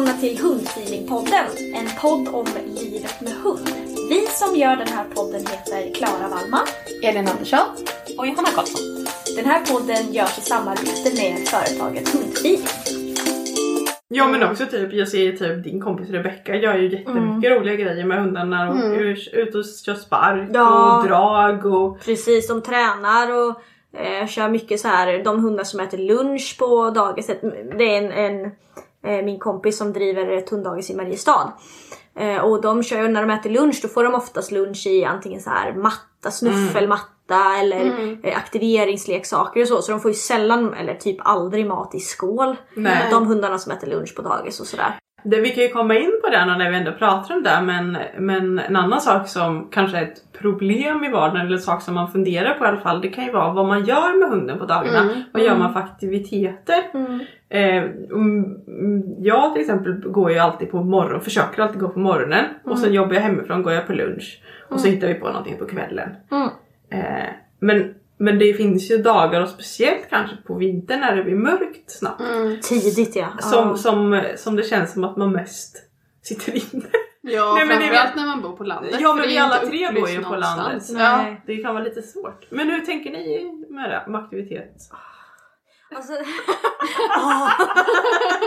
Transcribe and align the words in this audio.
Välkomna 0.00 0.20
till 0.20 0.38
Hundfeelingpodden, 0.38 1.46
en 1.74 1.88
podd 2.00 2.28
om 2.34 2.46
livet 2.66 3.20
med 3.20 3.32
hund. 3.32 3.68
Vi 4.08 4.26
som 4.26 4.56
gör 4.56 4.76
den 4.76 4.88
här 4.88 5.04
podden 5.14 5.40
heter 5.40 5.94
Klara 5.94 6.28
Wallman. 6.28 6.66
Elin 7.02 7.28
Andersson 7.28 7.58
och 8.18 8.26
Johanna 8.26 8.48
Karlsson. 8.48 9.06
Den 9.36 9.44
här 9.44 9.64
podden 9.64 10.12
görs 10.12 10.38
i 10.38 10.40
samarbete 10.40 11.10
med 11.22 11.48
företaget 11.48 12.08
Hundfeeling. 12.14 12.60
Ja 14.08 14.28
men 14.28 14.42
också 14.42 14.66
typ, 14.66 14.92
jag 14.92 15.08
ser 15.08 15.32
typ 15.32 15.64
din 15.64 15.80
kompis 15.80 16.10
Rebecka 16.10 16.56
gör 16.56 16.76
ju 16.76 16.90
jättemycket 16.90 17.50
roliga 17.52 17.76
grejer 17.76 18.04
med 18.04 18.20
hundarna 18.20 18.70
och 18.70 18.76
mm. 18.76 19.16
ut 19.32 19.54
och 19.54 19.64
kör 19.84 19.94
spark 19.94 20.50
Ja. 20.52 20.98
och 20.98 21.08
drag 21.08 21.66
och 21.66 22.00
Precis, 22.00 22.48
de 22.48 22.62
tränar 22.62 23.26
och 23.32 23.60
eh, 24.00 24.26
kör 24.26 24.48
mycket 24.48 24.80
så 24.80 24.88
här. 24.88 25.24
de 25.24 25.44
hundar 25.44 25.64
som 25.64 25.80
äter 25.80 25.98
lunch 25.98 26.56
på 26.58 26.90
dagiset. 26.90 27.40
Det 27.78 27.96
är 27.96 28.02
en, 28.02 28.12
en 28.12 28.50
min 29.02 29.38
kompis 29.38 29.78
som 29.78 29.92
driver 29.92 30.28
ett 30.28 30.50
hunddagis 30.50 30.90
i 30.90 30.94
Mariestad. 30.94 31.52
Eh, 32.16 32.38
och 32.38 32.60
de 32.60 32.82
kör 32.82 33.02
ju 33.02 33.08
när 33.08 33.26
de 33.26 33.30
äter 33.30 33.50
lunch 33.50 33.78
då 33.82 33.88
får 33.88 34.04
de 34.04 34.14
oftast 34.14 34.50
lunch 34.50 34.86
i 34.86 35.04
antingen 35.04 35.40
så 35.40 35.50
här 35.50 35.74
matta, 35.74 36.30
snuffelmatta 36.30 37.56
eller 37.60 38.16
eh, 38.22 38.36
aktiveringsleksaker 38.36 39.60
och 39.62 39.68
så. 39.68 39.82
Så 39.82 39.92
de 39.92 40.00
får 40.00 40.10
ju 40.10 40.14
sällan 40.14 40.74
eller 40.74 40.94
typ 40.94 41.16
aldrig 41.20 41.66
mat 41.66 41.94
i 41.94 42.00
skål. 42.00 42.56
Nej. 42.74 43.08
De 43.10 43.26
hundarna 43.26 43.58
som 43.58 43.72
äter 43.72 43.86
lunch 43.86 44.16
på 44.16 44.22
dagis 44.22 44.60
och 44.60 44.66
sådär. 44.66 44.98
Det, 45.24 45.40
vi 45.40 45.50
kan 45.50 45.64
ju 45.64 45.68
komma 45.68 45.94
in 45.94 46.20
på 46.24 46.30
det 46.30 46.44
när 46.44 46.70
vi 46.70 46.76
ändå 46.76 46.92
pratar 46.92 47.36
om 47.36 47.42
det 47.42 47.60
men, 47.62 47.98
men 48.18 48.58
en 48.58 48.76
annan 48.76 49.00
sak 49.00 49.28
som 49.28 49.68
kanske 49.70 49.98
är 49.98 50.02
ett 50.02 50.32
problem 50.38 51.04
i 51.04 51.10
vardagen 51.10 51.46
eller 51.46 51.56
en 51.56 51.62
sak 51.62 51.82
som 51.82 51.94
man 51.94 52.12
funderar 52.12 52.54
på 52.54 52.64
i 52.64 52.68
alla 52.68 52.80
fall 52.80 53.00
det 53.00 53.08
kan 53.08 53.24
ju 53.24 53.32
vara 53.32 53.52
vad 53.52 53.66
man 53.66 53.84
gör 53.84 54.18
med 54.20 54.28
hunden 54.28 54.58
på 54.58 54.66
dagarna. 54.66 55.08
Vad 55.32 55.42
gör 55.42 55.56
man 55.56 55.72
för 55.72 55.80
aktiviteter? 55.80 56.82
Eh, 57.48 57.82
mm, 58.12 58.44
mm, 58.68 59.02
jag 59.18 59.52
till 59.52 59.60
exempel 59.60 59.92
går 59.92 60.30
ju 60.30 60.38
alltid 60.38 60.70
på 60.70 60.82
morgonen, 60.82 61.20
försöker 61.20 61.62
alltid 61.62 61.80
gå 61.80 61.88
på 61.88 61.98
morgonen 61.98 62.44
och 62.64 62.78
sen 62.78 62.92
jobbar 62.92 63.14
jag 63.14 63.20
hemifrån, 63.20 63.62
går 63.62 63.72
jag 63.72 63.86
på 63.86 63.92
lunch 63.92 64.42
och 64.68 64.80
så 64.80 64.88
hittar 64.88 65.08
vi 65.08 65.14
på 65.14 65.26
någonting 65.26 65.58
på 65.58 65.66
kvällen. 65.66 66.08
Eh, 66.90 67.28
men, 67.58 67.94
men 68.20 68.38
det 68.38 68.54
finns 68.54 68.90
ju 68.90 68.96
dagar 68.98 69.40
och 69.40 69.48
speciellt 69.48 70.10
kanske 70.10 70.36
på 70.36 70.54
vintern 70.54 71.00
när 71.00 71.16
det 71.16 71.22
blir 71.24 71.34
mörkt 71.34 71.90
snabbt 71.90 72.22
Tidigt 72.62 73.16
ja. 73.16 73.28
som, 73.40 73.68
Ja. 73.68 73.76
som, 73.76 74.24
som 74.36 74.56
det 74.56 74.62
känns 74.62 74.92
som 74.92 75.04
att 75.04 75.16
man 75.16 75.32
mest 75.32 75.76
sitter 76.22 76.52
inne. 76.56 76.84
Ja, 77.22 77.54
Nej, 77.54 77.66
men 77.66 77.78
framförallt 77.78 78.08
vet- 78.10 78.16
när 78.16 78.26
man 78.26 78.42
bor 78.42 78.56
på 78.56 78.64
landet. 78.64 78.96
Ja, 79.00 79.14
men 79.14 79.28
vi 79.28 79.38
alla 79.38 79.56
tre 79.56 79.92
bor 79.92 80.08
ju 80.08 80.22
på 80.22 80.36
landet. 80.36 80.82
Nej. 80.90 81.42
Det 81.46 81.56
kan 81.56 81.74
vara 81.74 81.84
lite 81.84 82.02
svårt. 82.02 82.46
Men 82.50 82.70
hur 82.70 82.80
tänker 82.80 83.10
ni 83.10 83.52
med 83.70 83.90
det? 83.90 84.10
Med 84.12 84.20
aktivitet? 84.20 84.76
Alltså... 85.94 86.12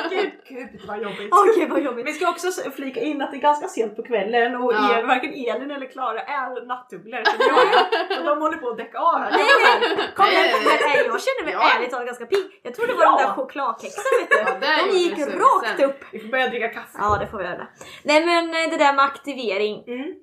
Gud, 0.09 0.31
gud 0.49 0.81
vad 0.87 1.01
jobbigt. 1.01 1.29
Okej 1.31 1.67
vad 1.69 1.81
jobbigt. 1.81 2.07
Vi 2.07 2.13
ska 2.13 2.29
också 2.29 2.71
flika 2.71 2.99
in 2.99 3.21
att 3.21 3.31
det 3.31 3.37
är 3.37 3.41
ganska 3.41 3.67
sent 3.67 3.95
på 3.95 4.03
kvällen 4.03 4.55
och 4.55 4.73
Ja. 4.73 4.97
er, 4.99 5.03
varken 5.03 5.29
Elin 5.33 5.71
eller 5.71 5.85
Klara 5.91 6.21
är 6.21 6.65
nattugglor. 6.65 7.23
Så, 8.15 8.23
de 8.23 8.41
håller 8.41 8.57
på 8.57 8.69
att 8.69 8.77
däcka 8.77 8.99
av 8.99 9.19
här. 9.19 9.31
Nej, 9.31 9.43
nej, 9.63 9.97
kom 10.15 10.25
Nej, 10.25 10.45
igen. 10.45 10.57
nej, 10.65 10.79
Nej, 10.87 10.97
jag 11.05 11.21
känner 11.21 11.43
mig 11.45 11.53
Ja. 11.53 11.71
ärligt 11.75 11.91
talat 11.91 12.05
ganska 12.05 12.25
pigg. 12.25 12.59
Jag 12.63 12.75
tror 12.75 12.87
det 12.87 12.93
var 12.93 13.03
Ja. 13.03 13.17
de 13.17 13.23
där 13.23 13.33
chokladkexen 13.33 14.03
vet 14.21 14.29
du. 14.61 14.67
Ja, 14.67 14.85
de 14.91 14.97
gick 14.97 15.17
rakt 15.19 15.79
upp. 15.83 15.99
Vi 16.11 16.19
får 16.19 16.27
börja 16.27 16.47
dricka 16.47 16.67
kaffe. 16.69 16.97
Ja 16.99 17.17
det 17.19 17.27
får 17.27 17.37
vi 17.37 17.43
göra. 17.43 17.67
Nej 18.03 18.25
men 18.25 18.49
eh, 18.49 18.69
det 18.69 18.77
där 18.77 18.93
med 18.93 19.05
aktivering. 19.05 19.83
Mm. 19.87 20.13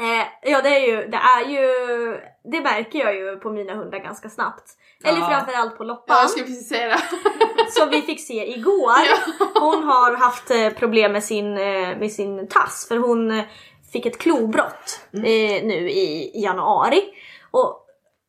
Eh, 0.00 0.26
ja 0.42 0.60
det 0.62 0.68
är 0.68 0.86
ju, 0.86 1.06
det 1.08 1.16
är 1.36 1.44
ju, 1.48 1.72
det 2.52 2.60
märker 2.60 2.98
jag 2.98 3.14
ju 3.16 3.36
på 3.36 3.50
mina 3.50 3.74
hundar 3.74 3.98
ganska 3.98 4.28
snabbt. 4.28 4.64
Eller 5.04 5.18
Ja. 5.20 5.26
framförallt 5.28 5.78
på 5.78 5.84
Ja, 5.84 5.88
Loppan 5.88 6.16
jag 6.16 6.30
skulle 6.30 6.46
precis 6.46 6.68
säga 6.68 6.88
det. 6.88 7.00
som 7.70 7.90
vi 7.90 8.02
fick 8.02 8.26
se 8.26 8.50
igår. 8.58 9.00
Hon 9.60 9.84
har 9.84 10.16
haft 10.16 10.50
eh, 10.50 10.70
problem 10.70 11.12
med 11.12 11.24
sin, 11.24 11.58
eh, 11.58 11.98
med 11.98 12.12
sin 12.12 12.48
tass 12.48 12.88
för 12.88 12.96
hon 12.96 13.30
eh, 13.30 13.44
fick 13.92 14.06
ett 14.06 14.18
klobrott 14.18 15.00
Mm. 15.12 15.24
eh, 15.24 15.64
nu 15.64 15.90
i 15.90 16.30
januari. 16.42 17.04
Och 17.50 17.86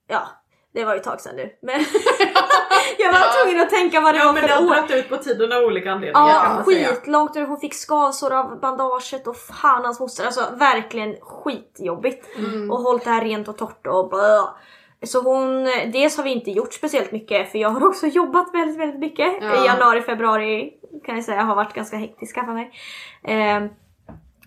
ja, 0.07 0.27
det 0.73 0.85
var 0.85 0.93
ju 0.93 0.97
ett 0.99 1.03
tag 1.05 1.21
sedan 1.21 1.35
nu. 1.35 1.49
Men 1.61 1.75
jag 2.97 3.13
var 3.13 3.43
tvungen 3.43 3.61
att 3.63 3.69
tänka 3.69 3.99
vad 4.01 4.13
det 4.13 4.19
Ja 4.19 4.25
var 4.25 4.33
men 4.33 4.41
det 4.41 4.47
för 4.49 4.55
har 4.55 4.63
år. 4.63 4.75
dragit 4.75 4.91
ut 4.91 5.09
på 5.09 5.17
tiden 5.17 5.51
av 5.51 5.63
olika 5.63 5.91
anledningar 5.91 6.27
kan 6.29 6.29
Ja, 6.29 6.53
man 6.53 6.65
säga. 6.65 6.87
skitlångt 6.87 7.35
och 7.35 7.41
hon 7.41 7.59
fick 7.59 7.73
skavsår 7.73 8.33
av 8.33 8.59
bandaget 8.59 9.27
och 9.27 9.37
fan 9.37 9.85
hans 9.85 9.99
moster. 9.99 10.25
Alltså 10.25 10.47
verkligen 10.55 11.15
skitjobbigt. 11.21 12.37
Mm. 12.37 12.71
Och 12.71 12.77
hållit 12.79 13.03
det 13.03 13.09
här 13.09 13.21
rent 13.23 13.47
och 13.47 13.57
torrt 13.57 13.87
och 13.87 14.09
blö. 14.09 14.39
Så 15.03 15.21
hon, 15.21 15.63
dels 15.91 16.17
har 16.17 16.23
vi 16.23 16.29
inte 16.29 16.51
gjort 16.51 16.73
speciellt 16.73 17.11
mycket 17.11 17.51
för 17.51 17.59
jag 17.59 17.69
har 17.69 17.83
också 17.87 18.07
jobbat 18.07 18.53
väldigt, 18.53 18.79
väldigt 18.79 18.99
mycket. 18.99 19.33
Ja. 19.41 19.63
I 19.63 19.67
januari, 19.67 20.01
februari 20.01 20.73
kan 21.05 21.15
jag 21.15 21.23
säga 21.23 21.41
har 21.41 21.55
varit 21.55 21.73
ganska 21.73 21.97
hektiska 21.97 22.45
för 22.45 22.53
mig. 22.53 22.71
Ehm, 23.23 23.69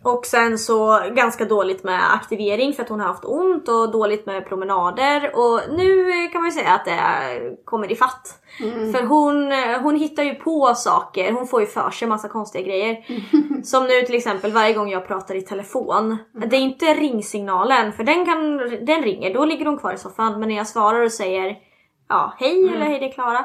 och 0.03 0.27
sen 0.27 0.59
så 0.59 1.01
ganska 1.15 1.45
dåligt 1.45 1.85
med 1.85 2.15
aktivering 2.15 2.73
för 2.73 2.83
att 2.83 2.89
hon 2.89 3.01
har 3.01 3.07
haft 3.07 3.25
ont 3.25 3.69
och 3.69 3.93
dåligt 3.93 4.27
med 4.27 4.47
promenader 4.47 5.31
och 5.35 5.61
nu 5.77 6.13
kan 6.33 6.41
man 6.41 6.51
ju 6.51 6.53
säga 6.53 6.71
att 6.71 6.85
det 6.85 7.01
kommer 7.65 7.93
i 7.93 7.97
fatt. 7.97 8.39
För 8.93 9.07
hon, 9.07 9.53
hon 9.83 9.97
hittar 9.97 10.23
ju 10.23 10.35
på 10.35 10.75
saker, 10.75 11.33
hon 11.33 11.47
får 11.47 11.61
ju 11.61 11.67
för 11.67 11.91
sig 11.91 12.09
massa 12.09 12.29
konstiga 12.29 12.65
grejer. 12.65 13.05
Som 13.65 13.87
nu 13.87 14.03
till 14.03 14.15
exempel 14.15 14.53
varje 14.53 14.75
gång 14.75 14.91
jag 14.91 15.07
pratar 15.07 15.35
i 15.35 15.43
telefon. 15.43 16.17
Det 16.33 16.57
är 16.57 16.61
inte 16.61 16.95
ringsignalen 16.95 17.93
för 17.93 18.05
den, 18.05 18.27
kan, 18.27 18.59
den 18.87 19.03
ringer, 19.03 19.35
då 19.35 19.45
ligger 19.45 19.67
hon 19.67 19.79
kvar 19.79 19.93
i 19.93 19.99
soffan. 19.99 20.41
Men 20.41 20.49
när 20.49 20.57
jag 20.57 20.67
svarar 20.67 21.01
och 21.01 21.13
säger 21.13 21.57
ja 22.09 22.35
hej 22.39 22.69
eller 22.69 22.87
hej 22.87 22.99
det 23.01 23.07
är 23.07 23.13
Klara. 23.13 23.45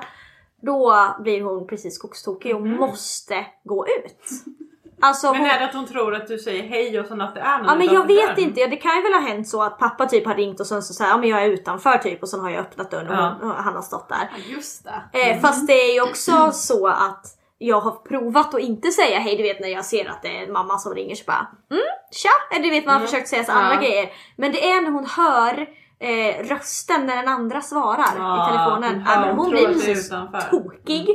Då 0.61 0.95
blir 1.19 1.41
hon 1.41 1.67
precis 1.67 1.95
skogstokig 1.95 2.55
och 2.55 2.61
måste 2.61 3.45
gå 3.63 3.87
ut. 3.87 4.21
Alltså, 5.01 5.31
Men 5.31 5.41
hon, 5.41 5.49
är 5.49 5.59
det 5.59 5.65
att 5.65 5.73
hon 5.73 5.87
tror 5.87 6.15
att 6.15 6.27
du 6.27 6.37
säger 6.39 6.63
hej 6.63 6.99
och 6.99 7.05
sen 7.05 7.21
att 7.21 7.35
det 7.35 7.41
är 7.41 7.57
någon 7.57 7.67
Ja 7.67 7.75
men 7.75 7.87
jag 7.93 8.07
vet 8.07 8.37
inte, 8.37 8.67
det 8.67 8.75
kan 8.75 8.95
ju 8.95 9.01
väl 9.01 9.13
ha 9.13 9.19
hänt 9.19 9.47
så 9.47 9.63
att 9.63 9.79
pappa 9.79 10.05
typ 10.05 10.25
har 10.25 10.35
ringt 10.35 10.59
och 10.59 10.67
sen 10.67 10.83
så 10.83 10.93
säger 10.93 11.11
ja 11.11 11.17
men 11.17 11.29
jag 11.29 11.43
är 11.43 11.47
utanför 11.49 11.97
typ 11.97 12.21
och 12.23 12.29
sen 12.29 12.39
har 12.39 12.49
jag 12.49 12.59
öppnat 12.59 12.91
dörren 12.91 13.07
och, 13.07 13.13
Ja. 13.15 13.35
hon, 13.41 13.51
och 13.51 13.57
han 13.63 13.75
har 13.75 13.81
stått 13.81 14.09
där. 14.09 14.17
Ja, 14.37 14.55
just 14.55 14.87
det. 15.13 15.19
Eh, 15.19 15.39
fast 15.41 15.67
det 15.67 15.73
är 15.73 15.93
ju 15.93 16.01
också 16.01 16.51
så 16.53 16.87
att 16.87 17.25
jag 17.57 17.79
har 17.81 17.91
provat 17.91 18.53
att 18.55 18.61
inte 18.61 18.91
säga 18.91 19.19
hej, 19.19 19.37
du 19.37 19.43
vet 19.43 19.59
när 19.59 19.67
jag 19.67 19.85
ser 19.85 20.09
att 20.09 20.21
det 20.21 20.43
är 20.43 20.47
mamma 20.51 20.77
som 20.77 20.93
ringer 20.93 21.15
så 21.15 21.23
bara 21.27 21.47
mm, 21.71 21.83
tja! 22.11 22.29
Eller 22.55 22.63
du 22.63 22.69
vet 22.69 22.85
man 22.85 22.93
har 22.99 23.01
försökt 23.07 23.27
säga 23.27 23.43
så 23.43 23.51
andra 23.51 23.73
Ja. 23.73 23.79
grejer. 23.81 24.09
Men 24.35 24.51
det 24.51 24.71
är 24.71 24.81
när 24.81 24.91
hon 24.91 25.05
hör 25.05 25.67
eh, 25.99 26.47
rösten 26.49 27.05
när 27.05 27.15
den 27.15 27.27
andra 27.27 27.61
svarar 27.61 28.13
i 28.13 28.51
telefonen. 28.51 29.01
hon 29.07 29.37
hon 29.37 29.45
att 29.45 29.51
blir 29.75 29.95
så 29.95 30.15
utanför. 30.15 30.41
tokig 30.49 31.07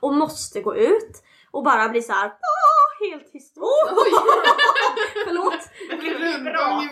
och 0.00 0.14
måste 0.14 0.60
gå 0.60 0.76
ut 0.76 1.22
och 1.50 1.62
bara 1.64 1.88
blir 1.88 2.00
så 2.00 2.12
här 2.12 2.30
helt 3.00 3.28
hysterisk. 3.34 3.54
Förlåt! 5.26 5.62
Det 5.90 5.96
blir 5.96 6.10
i 6.10 6.38
micken. 6.38 6.60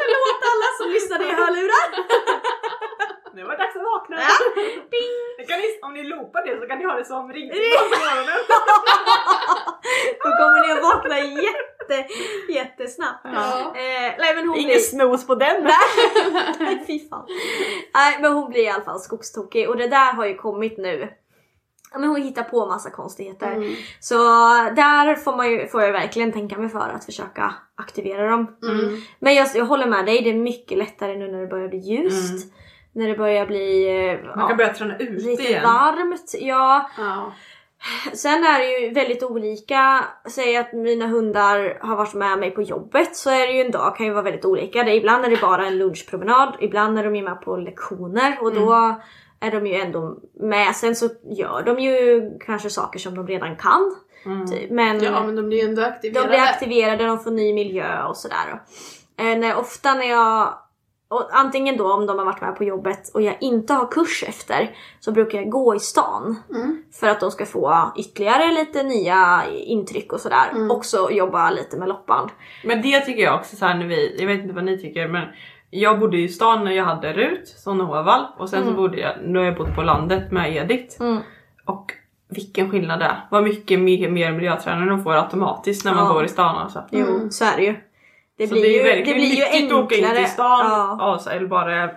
Förlåt 0.00 0.40
alla 0.52 0.68
som 0.78 0.86
lyssnade 0.96 1.24
i 1.24 1.32
hörlurar. 1.40 1.88
Nu 3.34 3.44
var 3.44 3.50
det 3.50 3.62
dags 3.62 3.76
att 3.76 3.82
vakna! 3.82 4.16
Ja. 4.16 4.36
Det 5.38 5.44
kan 5.44 5.58
ni, 5.58 5.78
om 5.82 5.92
ni 5.94 6.02
loopar 6.04 6.46
det 6.46 6.60
så 6.60 6.66
kan 6.66 6.78
ni 6.78 6.84
ha 6.84 6.94
det 6.94 7.04
som 7.04 7.32
ringsignal 7.32 7.88
på 7.92 7.98
morgonen. 8.04 8.40
Då 10.22 10.28
kommer 10.38 10.66
ni 10.66 10.72
att 10.72 10.82
vakna 10.82 11.18
jätte, 11.20 11.96
jättesnabbt. 12.48 13.20
Ja. 13.24 13.72
Eh, 13.76 14.10
nej 14.18 14.34
men 14.34 14.48
hon 14.48 14.52
blir... 14.52 14.64
Ingen 14.64 14.80
snooze 14.80 15.26
på 15.26 15.34
den! 15.34 15.64
Nej 16.58 16.84
fy 16.86 17.08
fan. 17.08 17.26
Nej 17.94 18.18
men 18.20 18.32
hon 18.32 18.50
blir 18.50 18.62
i 18.62 18.68
alla 18.68 18.84
fall 18.84 19.00
skogstokig 19.00 19.68
och 19.68 19.76
det 19.76 19.88
där 19.88 20.12
har 20.12 20.26
ju 20.26 20.34
kommit 20.34 20.78
nu. 20.78 21.21
Ja, 21.92 21.98
men 21.98 22.08
hon 22.08 22.22
hittar 22.22 22.42
på 22.42 22.66
massa 22.66 22.90
konstigheter. 22.90 23.52
Mm. 23.52 23.74
Så 24.00 24.16
där 24.76 25.16
får, 25.16 25.36
man 25.36 25.50
ju, 25.50 25.66
får 25.66 25.82
jag 25.82 25.92
verkligen 25.92 26.32
tänka 26.32 26.58
mig 26.58 26.68
för 26.68 26.88
att 26.88 27.04
försöka 27.04 27.54
aktivera 27.76 28.30
dem. 28.30 28.56
Mm. 28.62 29.00
Men 29.18 29.34
jag, 29.34 29.48
jag 29.54 29.64
håller 29.64 29.86
med 29.86 30.06
dig, 30.06 30.22
det 30.22 30.30
är 30.30 30.34
mycket 30.34 30.78
lättare 30.78 31.16
nu 31.16 31.32
när 31.32 31.40
det 31.40 31.46
börjar 31.46 31.68
bli 31.68 31.78
ljust. 31.78 32.52
När 32.94 33.08
det 33.08 33.14
börjar 33.14 33.46
bli 33.46 33.86
Man 34.24 34.38
kan 34.38 34.50
ja, 34.50 34.56
börja 34.56 34.74
träna 34.74 34.98
ut 34.98 35.22
lite 35.22 35.42
igen. 35.42 35.62
varmt. 35.62 36.34
Ja, 36.40 36.90
Ja. 36.98 37.32
Sen 38.14 38.44
är 38.44 38.58
det 38.58 38.78
ju 38.78 38.92
väldigt 38.92 39.22
olika. 39.22 40.04
Säg 40.28 40.56
att 40.56 40.72
mina 40.72 41.06
hundar 41.06 41.78
har 41.80 41.96
varit 41.96 42.14
med 42.14 42.38
mig 42.38 42.50
på 42.50 42.62
jobbet 42.62 43.16
så 43.16 43.30
är 43.30 43.46
det 43.46 43.52
ju 43.52 43.60
en 43.60 43.70
dag 43.70 43.96
kan 43.96 44.06
ju 44.06 44.12
vara 44.12 44.22
väldigt 44.22 44.44
olika. 44.44 44.84
Det, 44.84 44.94
ibland 44.94 45.24
är 45.24 45.30
det 45.30 45.40
bara 45.40 45.66
en 45.66 45.78
lunchpromenad, 45.78 46.56
ibland 46.60 46.98
är 46.98 47.04
de 47.04 47.16
ju 47.16 47.22
med 47.22 47.40
på 47.40 47.56
lektioner 47.56 48.38
och 48.40 48.54
då 48.54 49.00
är 49.42 49.50
de 49.50 49.66
ju 49.66 49.74
ändå 49.74 50.16
med. 50.34 50.76
Sen 50.76 50.96
så 50.96 51.08
gör 51.22 51.62
de 51.62 51.78
ju 51.78 52.30
kanske 52.46 52.70
saker 52.70 52.98
som 52.98 53.14
de 53.14 53.26
redan 53.26 53.56
kan. 53.56 53.94
Typ. 54.50 54.70
Men, 54.70 55.02
ja 55.02 55.26
men 55.26 55.36
de 55.36 55.48
blir 55.48 55.62
ju 55.62 55.68
ändå 55.68 55.82
aktiverade. 55.82 56.28
de 56.28 56.28
blir 56.28 56.40
aktiverade, 56.40 57.06
de 57.06 57.18
får 57.18 57.30
ny 57.30 57.54
miljö 57.54 58.04
och 58.04 58.16
sådär. 58.16 58.62
När- 59.16 59.56
ofta 59.56 59.94
när 59.94 60.10
jag 60.10 60.54
och 61.08 61.28
antingen 61.32 61.76
då 61.76 61.92
om 61.92 62.06
de 62.06 62.18
har 62.18 62.24
varit 62.24 62.40
med 62.40 62.56
på 62.56 62.64
jobbet 62.64 63.10
och 63.14 63.22
jag 63.22 63.36
inte 63.40 63.74
har 63.74 63.86
kurs 63.86 64.24
efter 64.28 64.76
så 65.00 65.12
brukar 65.12 65.38
jag 65.38 65.50
gå 65.50 65.74
i 65.74 65.78
stan. 65.78 66.36
Mm. 66.50 66.82
För 66.92 67.08
att 67.08 67.20
de 67.20 67.30
ska 67.30 67.46
få 67.46 67.92
ytterligare 67.96 68.52
lite 68.52 68.82
nya 68.82 69.42
intryck 69.50 70.12
och 70.12 70.20
sådär. 70.20 70.50
Mm. 70.50 70.70
Också 70.70 71.10
jobba 71.10 71.50
lite 71.50 71.76
med 71.76 71.88
loppband. 71.88 72.30
Men 72.64 72.82
det 72.82 73.00
tycker 73.00 73.22
jag 73.22 73.34
också 73.40 73.56
så 73.56 73.66
här 73.66 73.74
när 73.78 73.86
vi, 73.86 74.16
jag 74.18 74.26
vet 74.26 74.40
inte 74.40 74.54
vad 74.54 74.64
ni 74.64 74.78
tycker 74.78 75.08
men 75.08 75.28
jag 75.74 76.00
bodde 76.00 76.18
i 76.18 76.28
stan 76.28 76.64
när 76.64 76.72
jag 76.72 76.84
hade 76.84 77.12
Rut 77.12 77.48
som 77.48 77.78
Noval 77.78 78.26
och 78.38 78.48
sen 78.48 78.64
så 78.66 78.72
bodde 78.72 79.00
jag, 79.00 79.12
nu 79.24 79.38
har 79.38 79.46
jag 79.46 79.56
bott 79.56 79.74
på 79.74 79.82
landet 79.82 80.32
med 80.32 80.56
Edith. 80.56 81.02
Mm. 81.02 81.18
Och 81.64 81.92
vilken 82.28 82.70
skillnad 82.70 82.98
det 83.00 83.04
är. 83.04 83.26
Vad 83.30 83.42
mycket 83.44 83.80
mer, 83.80 84.10
mer 84.10 84.32
miljöträning 84.32 84.88
de 84.88 85.02
får 85.04 85.12
automatiskt 85.14 85.84
när 85.84 85.94
man 85.94 86.06
Ja. 86.06 86.12
går 86.12 86.24
i 86.24 86.28
stan 86.28 86.56
alltså. 86.56 86.82
Jo, 86.90 87.28
så 87.30 87.44
är 87.44 87.56
det 87.56 87.62
ju. 87.62 87.76
Det 88.42 88.48
så 88.48 88.54
blir, 88.54 88.62
det 88.62 88.68
är 88.68 88.72
ju, 88.72 88.76
ju 88.76 88.82
det 88.82 88.88
verkligen 88.96 89.18
blir 89.18 89.26
ju 89.28 89.44
nyttigt 89.44 89.72
att 89.72 89.84
åka 89.84 89.94
in 89.96 90.04
enklare. 90.04 90.24
till 90.24 90.32
stan 90.32 90.66
Ja. 90.98 91.20
eller 91.30 91.46
bara 91.46 91.90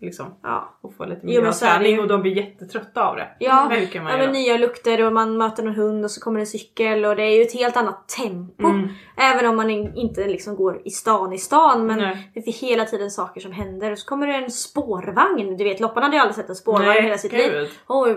liksom 0.00 0.26
Ja. 0.42 0.78
och 0.80 0.94
få 0.96 1.04
lite 1.04 1.20
det 1.20 1.26
miljöträning 1.26 1.92
ju. 1.94 2.00
och 2.00 2.08
de 2.08 2.22
blir 2.22 2.36
jättetrötta 2.36 3.04
av 3.08 3.16
det. 3.16 3.28
Ja, 3.38 3.68
märker 3.68 4.00
man 4.00 4.12
ja 4.12 4.18
men 4.18 4.32
nya 4.32 4.56
lukter 4.56 5.06
och 5.06 5.12
man 5.12 5.36
möter 5.38 5.62
någon 5.62 5.74
hund 5.74 6.04
och 6.04 6.10
så 6.10 6.20
kommer 6.20 6.40
en 6.40 6.46
cykel 6.46 7.04
och 7.04 7.16
det 7.16 7.22
är 7.22 7.36
ju 7.36 7.42
ett 7.42 7.54
helt 7.54 7.76
annat 7.76 8.08
tempo. 8.08 8.64
Mm. 8.68 8.88
Även 9.16 9.46
om 9.46 9.56
man 9.56 9.70
in- 9.70 9.92
inte 9.96 10.26
liksom 10.28 10.56
går 10.56 10.82
i 10.84 10.90
stan 10.90 11.32
i 11.32 11.38
stan 11.38 11.86
men 11.86 11.98
Nej. 11.98 12.30
det 12.34 12.40
är 12.48 12.52
hela 12.52 12.84
tiden 12.84 13.10
saker 13.10 13.40
som 13.40 13.52
händer 13.52 13.92
och 13.92 13.98
så 13.98 14.06
kommer 14.08 14.26
det 14.26 14.34
en 14.34 14.50
spårvagn. 14.50 15.56
Du 15.56 15.64
vet 15.64 15.80
Loppan 15.80 16.02
hade 16.02 16.16
ju 16.16 16.20
aldrig 16.20 16.36
sett 16.36 16.48
en 16.48 16.54
spårvagn 16.56 16.86
Nej, 16.88 17.02
hela 17.02 17.18
sitt 17.18 17.30
gud. 17.32 17.52
liv. 17.52 17.70
Oj, 17.86 18.10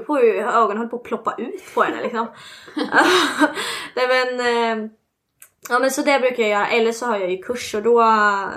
ögonen 0.53 0.77
höll 0.77 0.88
på 0.88 0.95
att 0.95 1.03
ploppa 1.03 1.36
ut 1.38 1.75
på 1.75 1.81
henne 1.83 2.01
liksom. 2.03 2.27
Nej 3.95 4.07
men 4.07 4.39
eh, 4.86 4.89
Ja 5.69 5.80
men 5.80 5.92
så 5.92 6.01
det 6.01 6.19
brukar 6.19 6.44
jag 6.44 6.50
göra, 6.50 6.68
eller 6.68 6.92
så 6.92 7.06
har 7.06 7.18
jag 7.18 7.31
ju 7.31 7.38
kurs 7.38 7.75
och 7.75 7.83
då 7.83 8.00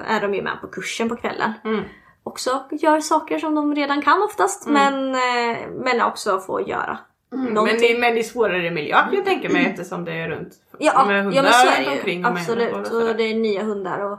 är 0.07 0.21
de 0.21 0.35
ju 0.35 0.43
med 0.43 0.61
på 0.61 0.67
kursen 0.67 1.09
på 1.09 1.17
kvällen. 1.17 1.53
Mm. 1.65 1.85
Också 2.23 2.65
gör 2.71 3.01
saker 3.01 3.39
som 3.39 3.55
de 3.55 3.75
redan 3.75 4.03
kan 4.03 4.23
oftast 4.23 4.67
men, 4.67 5.15
eh, 5.15 5.57
men 5.75 6.03
också 6.03 6.39
få 6.41 6.61
göra 6.69 6.99
Men 7.31 7.45
någonting. 7.45 7.79
det, 7.81 7.99
men 7.99 8.19
är 8.19 8.23
svårare 8.23 8.71
miljö 8.71 8.95
kan 8.97 9.15
jag 9.15 9.25
tänka 9.25 9.49
mig 9.49 9.67
eftersom 9.67 10.05
det 10.05 10.13
är 10.13 10.29
runt 10.29 10.53
Ja, 10.79 11.05
med 11.07 11.19
ja 11.19 11.23
hundar 11.23 11.43
men 11.43 11.53
så 11.53 11.67
är 11.69 11.85
det 11.85 11.91
omkring 11.91 12.21
ju. 12.21 12.27
Absolut. 12.27 12.93
och 12.93 13.17
det 13.17 13.23
är 13.23 13.35
nya 13.35 13.63
hundar 13.63 14.01
och 14.01 14.19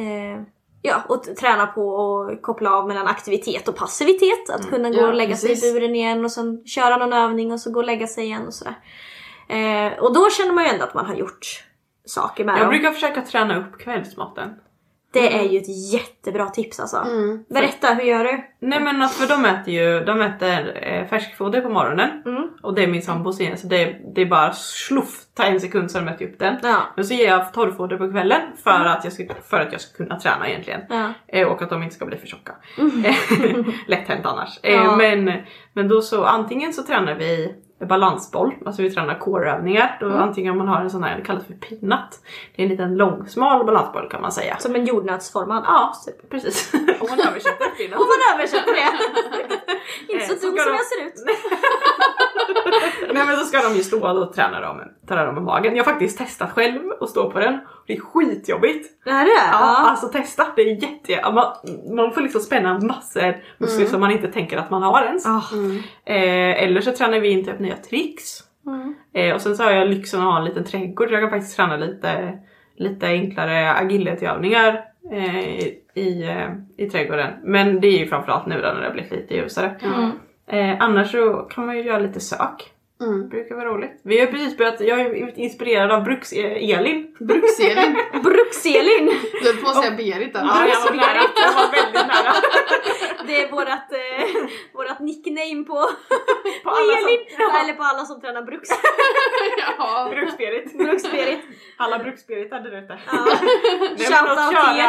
eh, 0.00 0.42
Ja, 0.82 1.02
och 1.08 1.22
träna 1.36 1.66
på 1.66 2.20
att 2.32 2.42
koppla 2.42 2.70
av 2.72 2.88
mellan 2.88 3.06
aktivitet 3.06 3.68
och 3.68 3.76
passivitet. 3.76 4.50
Att 4.50 4.68
kunna 4.70 4.90
gå 4.90 4.96
Ja, 5.00 5.06
och 5.08 5.14
lägga 5.14 5.36
sig 5.36 5.48
precis. 5.48 5.70
i 5.70 5.72
buren 5.74 5.94
igen 5.96 6.24
och 6.24 6.32
sen 6.32 6.62
köra 6.66 6.96
någon 6.96 7.12
övning 7.12 7.52
och 7.52 7.60
så 7.60 7.70
gå 7.70 7.80
och 7.80 7.86
lägga 7.86 8.06
sig 8.06 8.24
igen 8.24 8.46
och 8.46 8.54
sådär. 8.54 8.74
Eh, 9.48 9.98
och 9.98 10.14
då 10.14 10.30
känner 10.30 10.52
man 10.52 10.64
ju 10.64 10.70
ändå 10.70 10.84
att 10.84 10.94
man 10.94 11.06
har 11.06 11.14
gjort 11.14 11.64
saker 12.10 12.44
med 12.44 12.54
Jag 12.54 12.60
dem. 12.60 12.68
brukar 12.68 12.92
försöka 12.92 13.22
träna 13.22 13.58
upp 13.58 13.78
kvällsmaten. 13.78 14.50
Det 15.12 15.38
är 15.38 15.42
ju 15.42 15.58
ett 15.58 15.92
jättebra 15.92 16.48
tips 16.48 16.80
alltså. 16.80 16.96
Mm. 16.96 17.44
Berätta, 17.48 17.94
hur 17.94 18.02
gör 18.04 18.24
du? 18.24 18.42
Nej 18.60 18.80
men 18.80 19.02
att 19.02 19.12
för 19.12 19.26
de 19.28 19.44
äter 19.44 19.74
ju 19.74 20.00
de 20.04 20.20
äter 20.20 20.84
eh, 20.86 21.06
färskfoder 21.06 21.60
på 21.60 21.68
morgonen. 21.68 22.22
Mm. 22.26 22.48
Och 22.62 22.74
det 22.74 22.82
är 22.82 22.86
min 22.86 23.02
sambos 23.02 23.40
igen 23.40 23.58
så 23.58 23.66
det 23.66 23.82
är, 23.82 24.00
det 24.14 24.20
är 24.22 24.26
bara 24.26 24.52
sluff, 24.52 25.20
ta 25.34 25.42
en 25.44 25.60
sekund 25.60 25.90
så 25.90 25.98
har 25.98 26.06
de 26.06 26.12
ätit 26.12 26.32
upp 26.32 26.38
den. 26.38 26.56
Ja. 26.62 26.76
Men 26.96 27.04
så 27.04 27.14
ger 27.14 27.26
jag 27.28 27.52
torrfoder 27.52 27.96
på 27.96 28.10
kvällen 28.10 28.40
för, 28.64 28.70
att, 28.84 29.04
jag 29.04 29.12
ska, 29.12 29.24
för 29.50 29.60
att 29.60 29.72
jag 29.72 29.80
ska 29.80 29.96
kunna 29.96 30.20
träna 30.20 30.48
egentligen. 30.48 30.80
Ja. 30.88 31.12
Eh, 31.28 31.48
och 31.48 31.62
att 31.62 31.70
de 31.70 31.82
inte 31.82 31.94
ska 31.94 32.06
bli 32.06 32.16
för 32.16 32.26
tjocka. 32.26 32.52
Lätt 33.86 34.08
hänt 34.08 34.26
annars. 34.26 34.58
Eh, 34.62 34.74
Ja. 34.74 34.96
men, 34.96 35.32
men 35.72 35.88
då 35.88 36.02
så 36.02 36.24
antingen 36.24 36.72
så 36.72 36.82
tränar 36.82 37.14
vi 37.14 37.54
balansboll, 37.80 38.54
alltså 38.66 38.82
vi 38.82 38.90
tränar 38.90 39.18
core-övningar. 39.18 39.96
Då 40.00 40.12
antingen 40.12 40.56
man 40.56 40.68
har 40.68 40.80
en 40.80 40.90
sån 40.90 41.02
här, 41.02 41.16
det 41.16 41.24
kallas 41.24 41.44
för 41.46 41.54
peanut. 41.54 42.20
Det 42.56 42.62
är 42.62 42.64
en 42.64 42.70
liten 42.70 42.96
långsmal 42.96 43.66
balansboll 43.66 44.08
kan 44.10 44.22
man 44.22 44.32
säga. 44.32 44.56
Som 44.58 44.74
en 44.74 44.86
jordnötsformad. 44.86 45.64
Ja, 45.66 45.94
precis. 46.30 46.74
Om 46.74 47.06
man 47.10 47.20
översätter 47.20 47.70
peanut. 47.76 47.98
Om 48.00 48.06
man 48.06 48.34
översätter 48.34 48.72
det. 48.72 48.88
Inte 50.12 50.26
så 50.26 50.46
dum 50.46 50.56
som 50.56 50.72
jag 50.72 50.86
ser 50.86 51.06
ut. 51.06 51.14
Nej 53.14 53.26
men 53.26 53.36
så 53.36 53.44
ska 53.44 53.62
de 53.68 53.76
ju 53.76 53.82
stå 53.82 54.20
och 54.20 54.32
träna 54.32 54.60
dem, 54.60 54.80
träna 55.08 55.24
dem 55.24 55.34
med 55.34 55.44
magen. 55.44 55.76
Jag 55.76 55.84
har 55.84 55.92
faktiskt 55.92 56.18
testat 56.18 56.50
själv 56.50 56.80
att 57.00 57.08
stå 57.08 57.30
på 57.30 57.38
den. 57.38 57.58
Det 57.86 57.92
är 57.92 58.00
skitjobbigt. 58.00 59.04
Det 59.04 59.10
här 59.10 59.22
är 59.22 59.26
det? 59.26 59.48
Ja, 59.52 59.90
alltså 59.90 60.08
testa. 60.08 60.46
Det 60.56 60.62
är 60.62 60.82
jätte... 60.82 61.30
Man, 61.32 61.46
man 61.96 62.12
får 62.12 62.20
liksom 62.20 62.40
spänna 62.40 62.78
massor 62.78 63.36
muskler 63.58 63.86
som 63.86 64.00
man 64.00 64.10
inte 64.10 64.32
tänker 64.32 64.58
att 64.58 64.70
man 64.70 64.82
har 64.82 65.04
ens. 65.04 65.26
Ah. 65.26 65.42
Eh, 66.04 66.62
eller 66.62 66.80
så 66.80 66.92
tränar 66.92 67.20
vi 67.20 67.28
in 67.28 67.44
typ 67.44 67.58
nya 67.58 67.76
tricks. 67.76 68.50
Mm. 68.66 68.94
Eh, 69.14 69.34
och 69.34 69.40
sen 69.40 69.56
så 69.56 69.62
har 69.62 69.70
jag 69.70 69.88
lyxen 69.88 70.20
att 70.20 70.26
ha 70.26 70.38
en 70.38 70.44
liten 70.44 70.64
trädgård. 70.64 71.10
Jag 71.10 71.20
kan 71.20 71.30
faktiskt 71.30 71.56
träna 71.56 71.76
lite, 71.76 72.38
lite 72.76 73.06
enklare 73.06 73.72
agility-övningar 73.72 74.84
eh, 75.12 75.66
i, 75.94 76.22
eh, 76.28 76.84
i 76.84 76.90
trädgården. 76.90 77.32
Men 77.42 77.80
det 77.80 77.88
är 77.88 77.98
ju 77.98 78.06
framförallt 78.06 78.46
nu 78.46 78.54
då 78.54 78.68
när 78.68 78.80
det 78.80 78.86
har 78.86 78.92
blivit 78.92 79.12
lite 79.12 79.34
ljusare. 79.34 79.76
Mm. 79.82 80.10
Eh, 80.52 80.76
annars 80.82 81.10
så 81.12 81.32
kan 81.50 81.66
man 81.66 81.76
ju 81.76 81.82
göra 81.82 81.98
lite 81.98 82.20
sök. 82.20 82.72
Mm. 83.02 83.28
brukar 83.28 83.54
vara 83.54 83.68
roligt. 83.68 84.00
Vi 84.04 84.20
har 84.20 84.26
precis 84.26 84.56
börjat, 84.58 84.80
jag 84.80 85.00
är 85.00 85.38
inspirerad 85.38 85.90
av 85.92 86.04
Bruks-Elin. 86.04 87.16
Brukselin. 87.18 87.96
Brukselin! 88.22 89.06
Du 89.42 89.46
höll 89.52 89.56
på 89.56 89.68
att 89.68 89.76
säga 89.84 89.90
Berit 89.96 90.32
där. 90.34 90.40
Ja, 90.40 90.66
jag 90.68 90.80
var 90.80 90.90
nära. 90.96 91.22
Jag 91.36 91.52
var 91.52 91.72
väldigt 91.72 92.06
nära. 92.06 92.32
Det 93.26 93.42
är 93.42 93.50
vårat, 93.50 93.92
eh, 93.92 94.28
vårat 94.74 95.00
nickname 95.00 95.64
på, 95.64 95.74
På 96.64 96.70
alla 96.70 96.92
som- 96.96 97.08
Elin. 97.08 97.20
Eller 97.64 97.74
på 97.74 97.82
alla 97.82 98.04
som 98.04 98.20
tränar 98.20 98.42
bruks. 98.42 98.68
Ja. 99.78 100.08
Bruksberit. 100.10 100.78
Bruksberit. 100.78 101.40
Alla 101.76 101.98
bruksberitar 101.98 102.60
där 102.60 102.78
ute. 102.84 102.98
Ja. 103.12 103.24
Nej, 103.80 103.90
men 103.98 103.98
Shoutout 103.98 104.50
till 104.50 104.80
er. 104.80 104.84